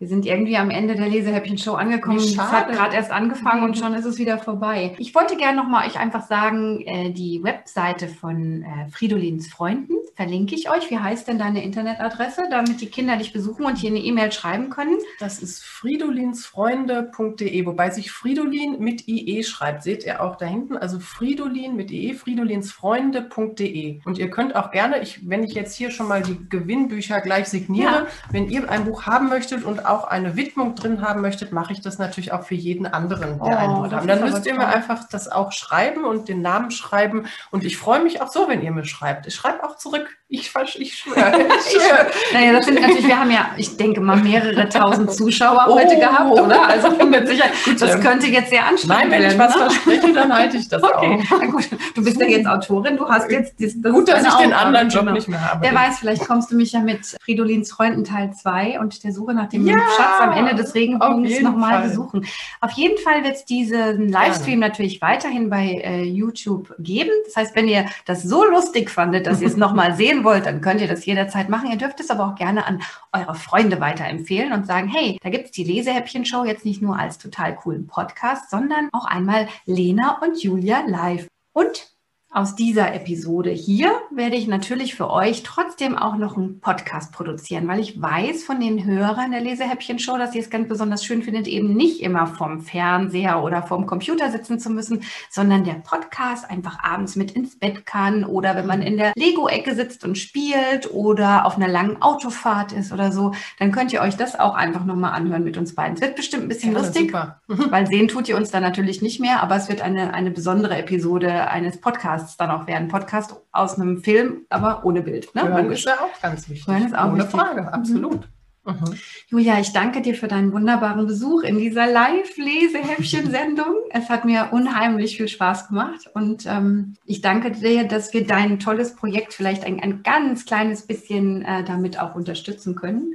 [0.00, 2.16] Wir sind irgendwie am Ende der Lesehäppchen-Show angekommen.
[2.16, 4.94] Es hat gerade erst angefangen und schon ist es wieder vorbei.
[4.96, 10.54] Ich wollte gerne nochmal euch einfach sagen, äh, die Webseite von äh, Fridolins Freunden verlinke
[10.54, 10.90] ich euch.
[10.90, 14.70] Wie heißt denn deine Internetadresse, damit die Kinder dich besuchen und hier eine E-Mail schreiben
[14.70, 14.96] können?
[15.18, 19.82] Das ist fridolinsfreunde.de, wobei sich Fridolin mit IE schreibt.
[19.82, 20.78] Seht ihr auch da hinten?
[20.78, 24.00] Also Fridolin mit IE, fridolinsfreunde.de.
[24.06, 27.48] Und ihr könnt auch gerne, ich, wenn ich jetzt hier schon mal die Gewinnbücher gleich
[27.48, 28.06] signiere, ja.
[28.30, 31.80] wenn ihr ein Buch haben möchtet und auch eine Widmung drin haben möchtet, mache ich
[31.80, 34.06] das natürlich auch für jeden anderen, der Oh, ein Buch das haben.
[34.08, 37.26] Dann müsst ihr mir einfach das auch schreiben und den Namen schreiben.
[37.50, 39.26] Und ich freue mich auch so, wenn ihr mir schreibt.
[39.26, 40.06] Ich schreibe auch zurück.
[40.28, 41.32] Ich, ich schwöre.
[41.70, 42.32] Ich.
[42.32, 45.74] Naja, das sind natürlich, wir haben ja, ich denke mal, mehrere tausend Zuschauer Oh.
[45.74, 46.68] heute gehabt, oder?
[46.68, 47.44] Also bin mir sicher,
[47.78, 49.38] das ähm, könnte jetzt sehr anstrengend Nein, wenn ich werden.
[49.38, 49.60] was ne?
[49.62, 51.38] verspreche, dann halte ich das Okay, auch.
[51.40, 51.68] na gut.
[51.94, 55.00] Du bist ja jetzt Autorin, du hast jetzt das, Gut, dass ich den anderen Job
[55.02, 55.12] genau.
[55.12, 55.62] nicht mehr habe.
[55.62, 59.34] Wer weiß, vielleicht kommst du mich ja mit Fridolins Freunden Teil 2 und der Suche
[59.34, 62.26] nach dem Ja, Schatz am Ende des auf Regenbogens nochmal besuchen.
[62.60, 67.10] Auf jeden Fall wird es diesen Livestream natürlich weiterhin bei äh, YouTube geben.
[67.24, 70.60] Das heißt, wenn ihr das so lustig fandet, dass ihr es nochmal sehen wollt, dann
[70.60, 71.70] könnt ihr das jederzeit machen.
[71.70, 75.46] Ihr dürft es aber auch gerne an eure Freunde weiterempfehlen und sagen, hey, da gibt
[75.46, 80.42] es die Lesehäppchen-Show jetzt nicht nur als total coolen Podcast, sondern auch einmal Lena und
[80.42, 81.26] Julia live.
[81.52, 81.90] Und
[82.32, 87.66] aus dieser Episode hier werde ich natürlich für euch trotzdem auch noch einen Podcast produzieren,
[87.66, 91.48] weil ich weiß von den Hörern der Lesehäppchen-Show, dass ihr es ganz besonders schön findet,
[91.48, 96.78] eben nicht immer vom Fernseher oder vom Computer sitzen zu müssen, sondern der Podcast einfach
[96.84, 101.46] abends mit ins Bett kann oder wenn man in der Lego-Ecke sitzt und spielt oder
[101.46, 105.14] auf einer langen Autofahrt ist oder so, dann könnt ihr euch das auch einfach nochmal
[105.14, 105.96] anhören mit uns beiden.
[105.96, 107.12] Es wird bestimmt ein bisschen Ja, lustig.
[107.46, 110.78] Weil sehen tut ihr uns dann natürlich nicht mehr, aber es wird eine, eine besondere
[110.78, 112.88] Episode eines Podcasts dann auch werden.
[112.88, 115.34] Podcast aus einem Film, aber ohne Bild.
[115.34, 115.48] Ne?
[115.48, 116.66] Hören ist ja auch ganz wichtig.
[116.66, 117.40] Hören ist auch Ohne wichtig.
[117.40, 118.28] Frage, absolut.
[118.64, 118.94] Mhm.
[119.28, 123.74] Julia, ich danke dir für deinen wunderbaren Besuch in dieser Live-Lesehäppchen-Sendung.
[123.90, 128.58] Es hat mir unheimlich viel Spaß gemacht und ähm, ich danke dir, dass wir dein
[128.58, 133.14] tolles Projekt vielleicht ein, ein ganz kleines bisschen äh, damit auch unterstützen können.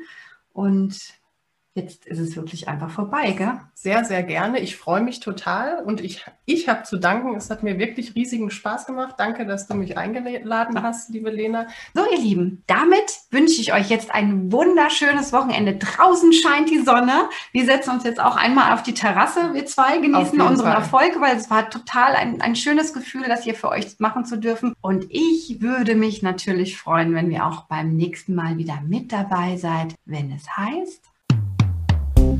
[0.52, 0.98] Und
[1.76, 3.60] jetzt ist es wirklich einfach vorbei, gell?
[3.74, 4.62] Sehr, sehr gerne.
[4.62, 7.36] Ich freue mich total und ich, ich habe zu danken.
[7.36, 9.16] Es hat mir wirklich riesigen Spaß gemacht.
[9.18, 11.68] Danke, dass du mich eingeladen hast, liebe Lena.
[11.94, 15.76] So, ihr Lieben, damit wünsche ich euch jetzt ein wunderschönes Wochenende.
[15.76, 17.28] Draußen scheint die Sonne.
[17.52, 20.76] Wir setzen uns jetzt auch einmal auf die Terrasse, wir zwei, genießen unseren Fall.
[20.78, 24.38] Erfolg, weil es war total ein, ein schönes Gefühl, das hier für euch machen zu
[24.38, 24.74] dürfen.
[24.80, 29.58] Und ich würde mich natürlich freuen, wenn ihr auch beim nächsten Mal wieder mit dabei
[29.58, 31.15] seid, wenn es heißt.